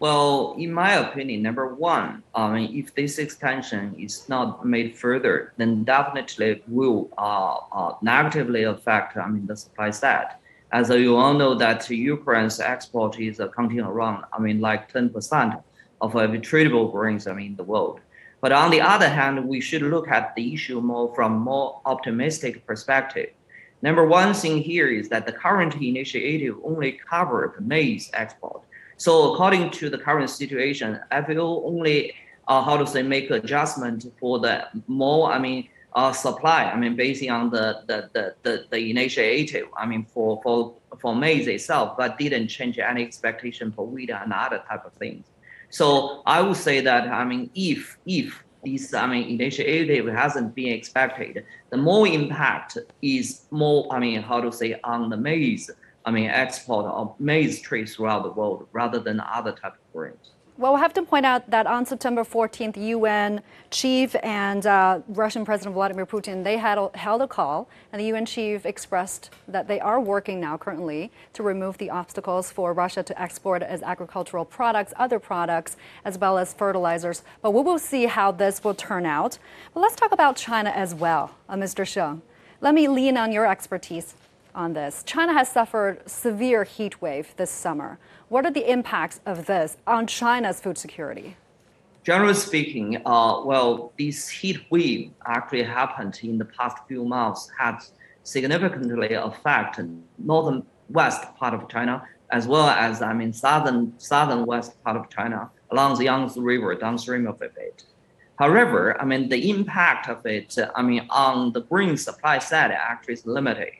Well, 0.00 0.54
in 0.56 0.72
my 0.72 0.92
opinion, 0.92 1.42
number 1.42 1.74
one, 1.74 2.22
I 2.32 2.52
mean, 2.52 2.76
if 2.78 2.94
this 2.94 3.18
extension 3.18 3.96
is 3.98 4.28
not 4.28 4.64
made 4.64 4.96
further, 4.96 5.52
then 5.56 5.82
definitely 5.82 6.62
will 6.68 7.10
uh, 7.18 7.56
uh, 7.72 7.94
negatively 8.00 8.62
affect, 8.62 9.16
I 9.16 9.26
mean, 9.28 9.46
the 9.46 9.56
supply 9.56 9.90
side. 9.90 10.28
As 10.70 10.88
you 10.90 11.16
all 11.16 11.34
know 11.34 11.54
that 11.56 11.90
Ukraine's 11.90 12.60
export 12.60 13.18
is 13.18 13.40
accounting 13.40 13.80
around, 13.80 14.24
I 14.32 14.38
mean, 14.38 14.60
like 14.60 14.92
10% 14.92 15.62
of 16.00 16.14
every 16.14 16.38
tradable 16.38 16.92
grains, 16.92 17.26
I 17.26 17.32
mean, 17.32 17.46
in 17.46 17.56
the 17.56 17.64
world. 17.64 17.98
But 18.40 18.52
on 18.52 18.70
the 18.70 18.80
other 18.80 19.08
hand, 19.08 19.48
we 19.48 19.60
should 19.60 19.82
look 19.82 20.06
at 20.06 20.36
the 20.36 20.54
issue 20.54 20.80
more 20.80 21.12
from 21.12 21.38
more 21.38 21.80
optimistic 21.84 22.64
perspective. 22.64 23.30
Number 23.82 24.06
one 24.06 24.32
thing 24.32 24.58
here 24.58 24.86
is 24.86 25.08
that 25.08 25.26
the 25.26 25.32
current 25.32 25.74
initiative 25.74 26.54
only 26.62 27.00
covered 27.10 27.66
maize 27.66 28.10
export 28.12 28.62
so 28.98 29.32
according 29.32 29.70
to 29.70 29.88
the 29.88 29.96
current 29.96 30.28
situation, 30.28 31.00
FAO 31.10 31.62
only 31.64 32.14
uh, 32.48 32.62
how 32.62 32.76
to 32.76 32.86
say 32.86 33.02
make 33.02 33.30
adjustment 33.30 34.04
for 34.18 34.40
the 34.40 34.66
more 34.88 35.30
I 35.30 35.38
mean 35.38 35.68
uh, 35.94 36.12
supply. 36.12 36.64
I 36.64 36.76
mean 36.76 36.96
based 36.96 37.26
on 37.28 37.50
the 37.50 37.82
the, 37.86 38.10
the 38.12 38.34
the 38.42 38.64
the 38.70 38.90
initiative. 38.90 39.66
I 39.76 39.86
mean 39.86 40.04
for 40.12 40.40
for 40.42 40.74
for 41.00 41.14
maize 41.14 41.46
itself, 41.46 41.96
but 41.96 42.18
didn't 42.18 42.48
change 42.48 42.78
any 42.80 43.04
expectation 43.04 43.70
for 43.70 43.86
wheat 43.86 44.10
and 44.10 44.32
other 44.32 44.62
type 44.68 44.84
of 44.84 44.92
things. 44.94 45.26
So 45.70 46.22
I 46.26 46.42
would 46.42 46.56
say 46.56 46.80
that 46.80 47.08
I 47.08 47.24
mean 47.24 47.50
if 47.54 47.98
if 48.04 48.42
this 48.64 48.92
I 48.94 49.06
mean 49.06 49.28
initiative 49.28 50.06
hasn't 50.08 50.56
been 50.56 50.72
expected, 50.72 51.44
the 51.70 51.76
more 51.76 52.08
impact 52.08 52.78
is 53.00 53.42
more 53.52 53.86
I 53.92 54.00
mean 54.00 54.22
how 54.22 54.40
to 54.40 54.50
say 54.50 54.80
on 54.82 55.08
the 55.08 55.16
maize 55.16 55.70
I 56.08 56.10
mean, 56.10 56.30
export 56.30 56.86
of 56.86 57.20
maize 57.20 57.60
trees 57.60 57.94
throughout 57.94 58.22
the 58.22 58.30
world 58.30 58.66
rather 58.72 58.98
than 58.98 59.20
other 59.20 59.52
type 59.52 59.74
of 59.74 59.92
grains. 59.92 60.30
Well, 60.56 60.72
we 60.72 60.80
have 60.80 60.94
to 60.94 61.02
point 61.02 61.26
out 61.26 61.50
that 61.50 61.66
on 61.66 61.84
September 61.84 62.24
14th, 62.24 62.78
UN 62.78 63.42
chief 63.70 64.16
and 64.22 64.66
uh, 64.66 65.00
Russian 65.08 65.44
President 65.44 65.74
Vladimir 65.74 66.06
Putin, 66.06 66.42
they 66.44 66.56
had 66.56 66.78
a, 66.78 66.90
held 66.94 67.20
a 67.20 67.28
call, 67.28 67.68
and 67.92 68.00
the 68.00 68.06
UN 68.06 68.24
chief 68.24 68.64
expressed 68.64 69.28
that 69.48 69.68
they 69.68 69.80
are 69.80 70.00
working 70.00 70.40
now 70.40 70.56
currently 70.56 71.12
to 71.34 71.42
remove 71.42 71.76
the 71.76 71.90
obstacles 71.90 72.50
for 72.50 72.72
Russia 72.72 73.02
to 73.02 73.20
export 73.20 73.62
as 73.62 73.82
agricultural 73.82 74.46
products, 74.46 74.94
other 74.96 75.18
products, 75.18 75.76
as 76.06 76.16
well 76.16 76.38
as 76.38 76.54
fertilizers. 76.54 77.22
But 77.42 77.50
we 77.50 77.60
will 77.60 77.78
see 77.78 78.06
how 78.06 78.32
this 78.32 78.64
will 78.64 78.74
turn 78.74 79.04
out. 79.04 79.38
But 79.74 79.80
let's 79.80 79.94
talk 79.94 80.12
about 80.12 80.36
China 80.36 80.70
as 80.70 80.94
well, 80.94 81.34
uh, 81.50 81.56
Mr. 81.56 81.86
Sheng. 81.86 82.22
Let 82.62 82.74
me 82.74 82.88
lean 82.88 83.18
on 83.18 83.30
your 83.30 83.46
expertise 83.46 84.14
on 84.58 84.72
this. 84.72 85.02
China 85.06 85.32
has 85.32 85.48
suffered 85.48 86.02
severe 86.06 86.64
heat 86.64 87.00
wave 87.00 87.32
this 87.36 87.50
summer. 87.50 87.98
What 88.28 88.44
are 88.44 88.50
the 88.50 88.70
impacts 88.70 89.20
of 89.24 89.46
this 89.46 89.76
on 89.86 90.06
China's 90.06 90.60
food 90.60 90.76
security? 90.76 91.36
Generally 92.02 92.34
speaking, 92.34 92.96
uh, 93.06 93.42
well, 93.44 93.92
this 93.98 94.28
heat 94.28 94.60
wave 94.70 95.12
actually 95.26 95.62
happened 95.62 96.18
in 96.22 96.38
the 96.38 96.44
past 96.44 96.78
few 96.88 97.04
months 97.04 97.50
had 97.56 97.78
significantly 98.24 99.14
affected 99.14 100.02
northern 100.18 100.66
west 100.90 101.22
part 101.36 101.54
of 101.54 101.68
China 101.68 102.02
as 102.30 102.46
well 102.46 102.68
as 102.68 103.00
I 103.00 103.12
mean 103.14 103.32
southern 103.32 103.94
southern 103.98 104.44
west 104.44 104.82
part 104.84 104.96
of 104.96 105.08
China 105.08 105.50
along 105.70 105.98
the 105.98 106.04
Yangtze 106.04 106.38
River 106.38 106.74
downstream 106.74 107.26
of 107.26 107.40
it. 107.40 107.84
However, 108.38 109.00
I 109.00 109.04
mean 109.04 109.28
the 109.28 109.50
impact 109.50 110.08
of 110.08 110.24
it, 110.26 110.56
I 110.74 110.82
mean 110.82 111.06
on 111.10 111.52
the 111.52 111.62
grain 111.62 111.96
supply 111.96 112.38
side 112.38 112.70
actually 112.70 113.14
is 113.14 113.26
limited 113.26 113.72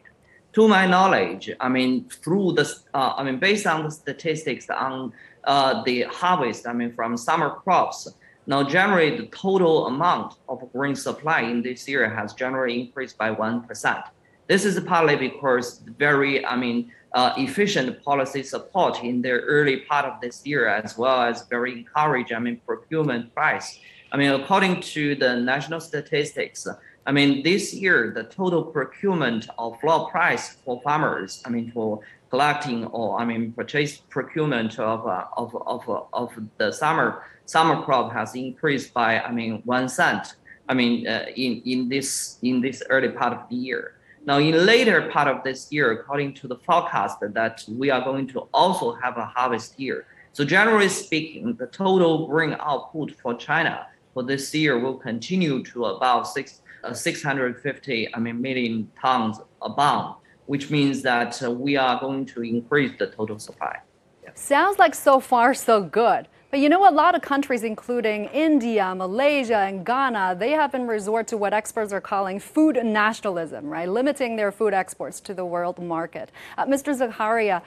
to 0.54 0.66
my 0.66 0.86
knowledge, 0.86 1.50
I 1.60 1.68
mean, 1.68 2.08
through 2.08 2.52
the, 2.52 2.72
uh, 2.94 3.14
I 3.16 3.22
mean, 3.22 3.38
based 3.38 3.66
on 3.66 3.84
the 3.84 3.90
statistics 3.90 4.68
on 4.70 5.12
uh, 5.44 5.82
the 5.84 6.02
harvest, 6.02 6.66
I 6.66 6.72
mean, 6.72 6.92
from 6.92 7.16
summer 7.16 7.50
crops, 7.50 8.08
now 8.46 8.62
generally 8.62 9.16
the 9.16 9.26
total 9.26 9.86
amount 9.86 10.34
of 10.48 10.62
grain 10.72 10.96
supply 10.96 11.42
in 11.42 11.62
this 11.62 11.86
year 11.86 12.08
has 12.08 12.32
generally 12.32 12.80
increased 12.80 13.18
by 13.18 13.34
1%. 13.34 14.04
This 14.46 14.64
is 14.64 14.80
partly 14.80 15.16
because 15.16 15.82
very, 15.98 16.44
I 16.44 16.56
mean, 16.56 16.90
uh, 17.12 17.34
efficient 17.36 18.02
policy 18.02 18.42
support 18.42 19.02
in 19.04 19.20
the 19.20 19.32
early 19.32 19.80
part 19.80 20.06
of 20.06 20.20
this 20.20 20.46
year, 20.46 20.66
as 20.66 20.96
well 20.96 21.22
as 21.22 21.46
very 21.48 21.72
encouraging, 21.72 22.36
I 22.36 22.40
mean, 22.40 22.60
procurement 22.66 23.34
price. 23.34 23.78
I 24.10 24.16
mean, 24.16 24.30
according 24.30 24.80
to 24.80 25.14
the 25.14 25.36
national 25.36 25.80
statistics, 25.80 26.66
I 27.08 27.10
mean, 27.10 27.42
this 27.42 27.72
year, 27.72 28.12
the 28.14 28.24
total 28.24 28.62
procurement 28.62 29.48
of 29.56 29.80
floor 29.80 30.10
price 30.10 30.58
for 30.62 30.78
farmers, 30.82 31.42
I 31.46 31.48
mean, 31.48 31.72
for 31.72 32.00
collecting 32.28 32.84
or, 32.84 33.18
I 33.18 33.24
mean, 33.24 33.52
purchase 33.52 33.96
procurement 33.96 34.78
of, 34.78 35.06
uh, 35.06 35.24
of, 35.34 35.56
of, 35.66 35.88
uh, 35.88 36.02
of 36.12 36.38
the 36.58 36.70
summer, 36.70 37.22
summer 37.46 37.82
crop 37.82 38.12
has 38.12 38.34
increased 38.34 38.92
by, 38.92 39.20
I 39.20 39.32
mean, 39.32 39.62
one 39.64 39.88
cent, 39.88 40.34
I 40.68 40.74
mean, 40.74 41.06
uh, 41.06 41.24
in, 41.34 41.62
in, 41.64 41.88
this, 41.88 42.36
in 42.42 42.60
this 42.60 42.82
early 42.90 43.08
part 43.08 43.32
of 43.32 43.48
the 43.48 43.56
year. 43.56 43.94
Now, 44.26 44.36
in 44.36 44.66
later 44.66 45.08
part 45.10 45.28
of 45.28 45.42
this 45.42 45.72
year, 45.72 45.92
according 45.92 46.34
to 46.34 46.46
the 46.46 46.56
forecast 46.56 47.20
that 47.22 47.64
we 47.68 47.88
are 47.88 48.02
going 48.02 48.26
to 48.34 48.40
also 48.52 48.92
have 48.96 49.16
a 49.16 49.24
harvest 49.24 49.80
year. 49.80 50.04
So 50.34 50.44
generally 50.44 50.90
speaking, 50.90 51.54
the 51.54 51.68
total 51.68 52.26
grain 52.26 52.54
output 52.60 53.12
for 53.12 53.32
China 53.32 53.86
for 54.12 54.22
this 54.22 54.54
year 54.54 54.78
will 54.78 54.98
continue 54.98 55.64
to 55.64 55.86
about 55.86 56.28
six, 56.28 56.60
uh, 56.84 56.94
650 56.94 58.14
I 58.14 58.18
mean, 58.18 58.40
million 58.40 58.90
tons 59.00 59.40
abound, 59.62 60.16
which 60.46 60.70
means 60.70 61.02
that 61.02 61.42
uh, 61.42 61.50
we 61.50 61.76
are 61.76 61.98
going 62.00 62.26
to 62.26 62.42
increase 62.42 62.92
the 62.98 63.06
total 63.06 63.38
supply. 63.38 63.78
Yeah. 64.22 64.30
Sounds 64.34 64.78
like 64.78 64.94
so 64.94 65.20
far 65.20 65.54
so 65.54 65.82
good. 65.82 66.28
But 66.50 66.60
you 66.60 66.70
know, 66.70 66.88
a 66.88 66.90
lot 66.90 67.14
of 67.14 67.20
countries, 67.20 67.62
including 67.62 68.24
India, 68.26 68.94
Malaysia, 68.94 69.58
and 69.58 69.84
Ghana, 69.84 70.36
they 70.38 70.52
have 70.52 70.72
been 70.72 70.86
resort 70.86 71.26
to 71.28 71.36
what 71.36 71.52
experts 71.52 71.92
are 71.92 72.00
calling 72.00 72.40
food 72.40 72.82
nationalism, 72.82 73.66
right? 73.66 73.88
Limiting 73.88 74.36
their 74.36 74.50
food 74.50 74.72
exports 74.72 75.20
to 75.20 75.34
the 75.34 75.44
world 75.44 75.78
market. 75.78 76.32
Uh, 76.56 76.64
Mr. 76.64 76.96
Zakaria, 76.96 77.60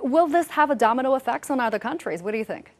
will 0.00 0.26
this 0.26 0.48
have 0.48 0.70
a 0.70 0.74
domino 0.74 1.16
effects 1.16 1.50
on 1.50 1.60
other 1.60 1.78
countries? 1.78 2.22
What 2.22 2.32
do 2.32 2.38
you 2.38 2.46
think? 2.46 2.72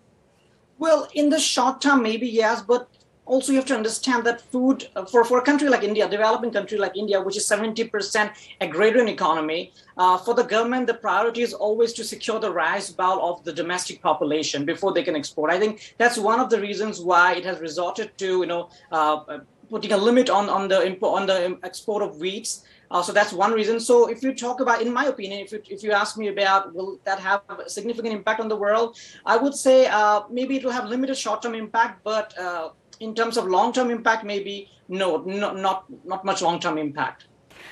Well, 0.78 1.08
in 1.14 1.28
the 1.28 1.40
short 1.40 1.82
term, 1.82 2.02
maybe 2.02 2.26
yes, 2.26 2.62
but 2.62 2.88
also 3.28 3.52
you 3.52 3.58
have 3.58 3.66
to 3.66 3.74
understand 3.74 4.24
that 4.24 4.40
food 4.40 4.88
uh, 4.96 5.04
for, 5.04 5.22
for 5.24 5.38
a 5.38 5.42
country 5.42 5.68
like 5.68 5.82
India, 5.82 6.08
developing 6.08 6.50
country 6.50 6.78
like 6.78 6.96
India, 6.96 7.20
which 7.20 7.36
is 7.36 7.46
70% 7.48 8.30
agrarian 8.60 9.08
economy, 9.08 9.72
uh, 9.96 10.16
for 10.18 10.34
the 10.34 10.42
government, 10.42 10.86
the 10.86 10.94
priority 10.94 11.42
is 11.42 11.52
always 11.52 11.92
to 11.92 12.04
secure 12.04 12.40
the 12.40 12.50
rice 12.50 12.90
bowl 12.90 13.30
of 13.30 13.44
the 13.44 13.52
domestic 13.52 14.00
population 14.02 14.64
before 14.64 14.92
they 14.92 15.02
can 15.02 15.14
export. 15.14 15.50
I 15.50 15.58
think 15.58 15.94
that's 15.98 16.18
one 16.18 16.40
of 16.40 16.50
the 16.50 16.60
reasons 16.60 17.00
why 17.00 17.34
it 17.34 17.44
has 17.44 17.60
resorted 17.60 18.16
to, 18.18 18.40
you 18.40 18.46
know, 18.46 18.70
uh, 18.90 19.16
uh 19.28 19.40
putting 19.70 19.92
a 19.92 19.96
limit 19.96 20.30
on, 20.30 20.48
on 20.48 20.66
the 20.68 20.80
import, 20.82 21.20
on 21.20 21.26
the 21.26 21.58
export 21.62 22.02
of 22.02 22.16
wheats. 22.16 22.64
Uh, 22.90 23.02
so 23.02 23.12
that's 23.12 23.32
one 23.32 23.52
reason. 23.52 23.78
So 23.78 24.08
if 24.08 24.22
you 24.22 24.34
talk 24.34 24.60
about, 24.60 24.80
in 24.80 24.92
my 24.92 25.06
opinion, 25.06 25.40
if 25.40 25.52
you, 25.52 25.62
if 25.68 25.82
you 25.82 25.92
ask 25.92 26.16
me 26.16 26.28
about 26.28 26.74
will 26.74 26.98
that 27.04 27.18
have 27.20 27.42
a 27.50 27.68
significant 27.68 28.14
impact 28.14 28.40
on 28.40 28.48
the 28.48 28.56
world, 28.56 28.96
I 29.26 29.36
would 29.36 29.54
say 29.54 29.86
uh, 29.86 30.22
maybe 30.30 30.56
it 30.56 30.64
will 30.64 30.72
have 30.72 30.88
limited 30.88 31.16
short-term 31.16 31.54
impact, 31.54 32.02
but 32.02 32.36
uh, 32.38 32.70
in 33.00 33.14
terms 33.14 33.36
of 33.36 33.46
long-term 33.46 33.90
impact, 33.90 34.24
maybe 34.24 34.70
no, 34.88 35.18
no 35.18 35.52
not 35.52 35.84
not 36.04 36.24
much 36.24 36.42
long-term 36.42 36.78
impact. 36.78 37.26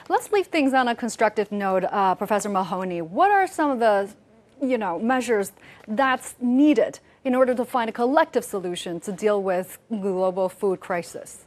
Let's 0.09 0.31
leave 0.33 0.47
things 0.47 0.75
on 0.75 0.89
a 0.89 0.95
constructive 0.95 1.51
note, 1.51 1.85
uh, 1.85 2.15
Professor 2.15 2.49
Mahoney. 2.49 3.03
What 3.03 3.31
are 3.31 3.47
some 3.47 3.71
of 3.71 3.79
the, 3.79 4.09
you 4.61 4.79
know, 4.79 4.99
measures 4.99 5.53
that's 5.89 6.35
needed 6.41 7.01
in 7.25 7.35
order 7.35 7.55
to 7.55 7.65
find 7.65 7.89
a 7.89 7.93
collective 7.93 8.45
solution 8.45 9.01
to 9.01 9.13
deal 9.13 9.43
with 9.43 9.79
global 9.89 10.49
food 10.49 10.81
crisis? 10.81 11.46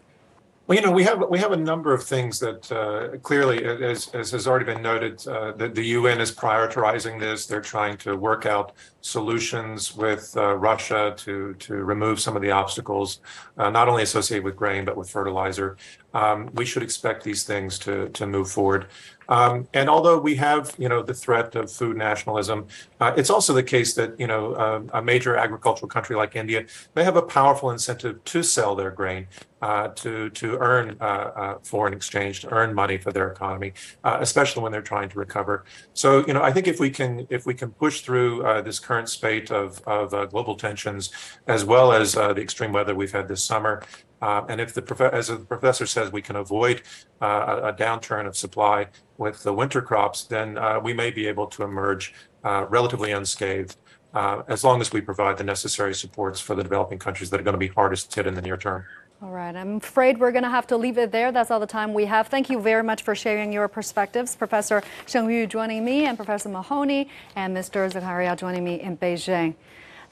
Well, 0.69 0.75
you 0.75 0.86
know, 0.86 0.91
we 0.91 1.03
have 1.05 1.27
we 1.32 1.39
have 1.39 1.51
a 1.51 1.58
number 1.58 1.95
of 1.95 2.03
things 2.03 2.38
that 2.41 2.71
uh, 2.71 3.17
clearly, 3.23 3.65
as, 3.65 4.08
as 4.10 4.29
has 4.29 4.45
already 4.45 4.65
been 4.65 4.84
noted, 4.84 5.27
uh, 5.27 5.53
the, 5.53 5.67
the 5.67 5.84
UN 5.97 6.21
is 6.21 6.32
prioritizing 6.32 7.19
this. 7.19 7.47
They're 7.47 7.60
trying 7.60 7.97
to 8.05 8.15
work 8.15 8.45
out 8.45 8.73
solutions 9.01 9.95
with 9.95 10.32
uh, 10.38 10.53
Russia 10.58 11.15
to 11.17 11.55
to 11.55 11.73
remove 11.73 12.19
some 12.19 12.36
of 12.36 12.43
the 12.43 12.51
obstacles, 12.51 13.19
uh, 13.58 13.71
not 13.71 13.89
only 13.89 14.03
associated 14.03 14.43
with 14.43 14.55
grain 14.55 14.86
but 14.86 14.95
with 14.95 15.10
fertilizer. 15.10 15.75
Um, 16.13 16.50
we 16.54 16.65
should 16.65 16.84
expect 16.84 17.24
these 17.24 17.43
things 17.43 17.80
to 17.80 18.10
to 18.10 18.26
move 18.26 18.50
forward. 18.52 18.88
Um, 19.30 19.67
and 19.76 19.89
although 19.89 20.17
we 20.17 20.36
have, 20.36 20.74
you 20.80 20.89
know, 20.89 21.04
the 21.04 21.13
threat 21.13 21.56
of 21.56 21.72
food 21.72 21.95
nationalism, 21.95 22.65
uh, 23.00 23.13
it's 23.15 23.30
also 23.30 23.54
the 23.54 23.63
case 23.63 23.93
that, 23.93 24.19
you 24.19 24.26
know, 24.26 24.54
uh, 24.54 24.82
a 24.93 25.02
major 25.04 25.38
agricultural 25.38 25.88
country 25.88 26.15
like 26.15 26.36
India, 26.36 26.65
they 26.95 27.04
have 27.04 27.15
a 27.15 27.22
powerful 27.22 27.69
incentive 27.69 28.24
to 28.26 28.41
sell 28.41 28.76
their 28.76 28.89
grain, 28.89 29.28
uh, 29.62 29.89
to 29.89 30.32
to 30.32 30.58
earn 30.58 30.98
uh, 31.00 31.04
uh, 31.04 31.58
foreign 31.62 31.93
exchange, 31.93 32.39
to 32.41 32.50
earn 32.50 32.74
money 32.74 32.98
for 32.98 33.12
their 33.12 33.32
economy, 33.32 33.74
uh, 34.04 34.17
especially 34.19 34.63
when 34.63 34.72
they're 34.72 34.82
trying 34.82 35.10
to 35.10 35.19
recover. 35.19 35.63
So, 35.93 36.26
you 36.26 36.34
know, 36.34 36.41
I 36.41 36.52
think 36.52 36.67
if 36.67 36.80
we 36.80 36.89
can 36.89 37.28
if 37.30 37.45
we 37.45 37.54
can 37.54 37.69
push 37.69 38.02
through 38.02 38.41
this 38.63 38.80
current 38.80 39.10
spate 39.10 39.52
of 39.52 39.80
of 39.86 40.10
global 40.32 40.56
tensions, 40.56 41.12
as 41.45 41.63
well 41.63 41.93
as 41.93 42.13
the 42.13 42.41
extreme 42.41 42.72
weather 42.72 42.95
we've 42.95 43.12
had 43.12 43.28
this 43.28 43.43
summer, 43.43 43.84
uh, 44.21 44.43
and 44.49 44.60
if 44.60 44.73
the 44.73 44.82
prof- 44.82 45.13
as 45.13 45.27
the 45.27 45.38
professor 45.38 45.86
says, 45.86 46.12
we 46.12 46.21
can 46.21 46.36
avoid 46.36 46.82
uh, 47.21 47.62
a, 47.63 47.73
downturn 47.73 48.27
of 48.27 48.36
supply 48.36 48.88
with 49.17 49.43
the 49.43 49.53
winter 49.53 49.82
crops, 49.82 50.23
then 50.23 50.58
uh, 50.58 50.79
we 50.79 50.93
may 50.93 51.10
be 51.12 51.27
able 51.27 51.47
to 51.47 51.63
emerge 51.63 52.13
uh, 52.43 52.65
relatively 52.69 53.12
unscathed, 53.12 53.77
uh, 54.13 54.41
as 54.47 54.63
long 54.63 54.82
as 54.82 54.91
we 54.91 55.01
provide 55.01 55.38
the 55.38 55.43
necessary 55.43 55.93
supports 55.93 56.39
for 56.39 56.55
the 56.55 56.63
developing 56.63 56.99
countries 56.99 57.29
that 57.29 57.39
are 57.39 57.43
going 57.43 57.53
to 57.53 57.60
be 57.60 57.67
hardest 57.67 58.13
hit 58.13 58.27
in 58.27 58.34
the 58.34 58.41
near 58.41 58.58
term. 58.58 58.86
All 59.21 59.32
right, 59.32 59.53
I'm 59.53 59.77
afraid 59.77 60.17
we're 60.17 60.32
going 60.32 60.45
to 60.45 60.49
have 60.49 60.65
to 60.67 60.77
leave 60.77 60.97
it 60.97 61.12
there. 61.12 61.34
That's 61.34 61.51
all 61.51 61.60
the 61.60 61.67
time 61.67 61.93
we 61.93 62.05
have. 62.05 62.27
Thank 62.27 62.49
you 62.49 62.60
very 62.60 62.84
much 62.84 63.01
for 63.01 63.15
sharing 63.15 63.51
your 63.51 63.67
perspectives. 63.67 64.36
Professor 64.36 64.82
Sheng 65.08 65.29
Yu 65.29 65.45
joining 65.45 65.84
me, 65.84 66.05
and 66.05 66.17
Professor 66.17 66.47
Mahoney, 66.47 67.10
and 67.36 67.55
Mr. 67.55 67.91
Zakaria 67.91 68.38
joining 68.38 68.63
me 68.63 68.79
in 68.79 68.97
Beijing. 68.97 69.55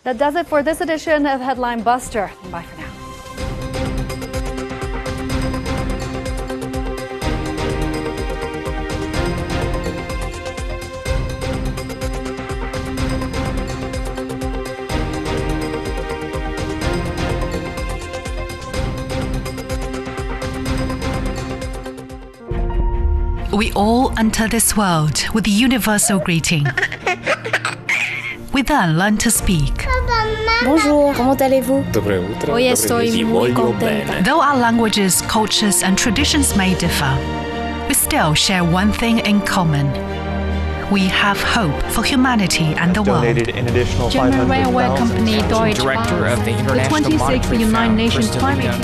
That 0.03 0.17
does 0.17 0.35
it 0.35 0.47
for 0.47 0.61
this 0.61 0.81
edition 0.81 1.25
of 1.25 1.39
Headline 1.39 1.83
Buster. 1.83 2.29
Bye 2.51 2.63
for 2.63 2.81
now. 2.81 3.06
We 23.57 23.71
all 23.73 24.13
enter 24.19 24.47
this 24.47 24.77
world 24.77 25.23
with 25.33 25.45
the 25.45 25.49
universal 25.49 26.19
greeting. 26.19 26.67
We 28.53 28.61
then 28.61 28.99
learn 28.99 29.17
to 29.17 29.31
speak. 29.31 29.87
Bonjour, 30.63 31.11
comment 31.15 31.41
allez-vous? 31.41 31.83
Hoy 32.51 32.67
estoy 32.67 33.25
muy 33.25 33.53
contenta. 33.53 34.23
Though 34.23 34.41
our 34.41 34.57
languages, 34.57 35.23
cultures, 35.23 35.81
and 35.81 35.97
traditions 35.97 36.55
may 36.55 36.75
differ, 36.75 37.17
we 37.87 37.95
still 37.95 38.35
share 38.35 38.63
one 38.63 38.91
thing 38.91 39.25
in 39.25 39.41
common. 39.41 39.87
We 40.91 41.07
have 41.07 41.41
hope 41.41 41.81
for 41.91 42.03
humanity 42.03 42.75
and 42.77 42.93
the 42.95 43.01
world. 43.01 43.25
An 43.25 43.67
additional 43.67 44.11
German 44.11 44.47
railway 44.47 44.85
company 44.99 45.41
Deutsche 45.49 45.79
Director 45.79 46.27
of 46.27 46.45
the 46.45 46.51
International 46.51 47.01
the 47.01 47.17
26th 47.17 47.59
United 47.59 47.95
Nations 47.95 48.29
Climate 48.35 48.75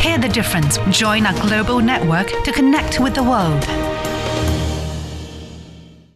Hear 0.00 0.16
the 0.16 0.28
difference. 0.28 0.78
Join 0.90 1.26
our 1.26 1.34
global 1.42 1.80
network 1.80 2.28
to 2.44 2.52
connect 2.52 3.00
with 3.00 3.14
the 3.14 3.22
world. 3.22 3.97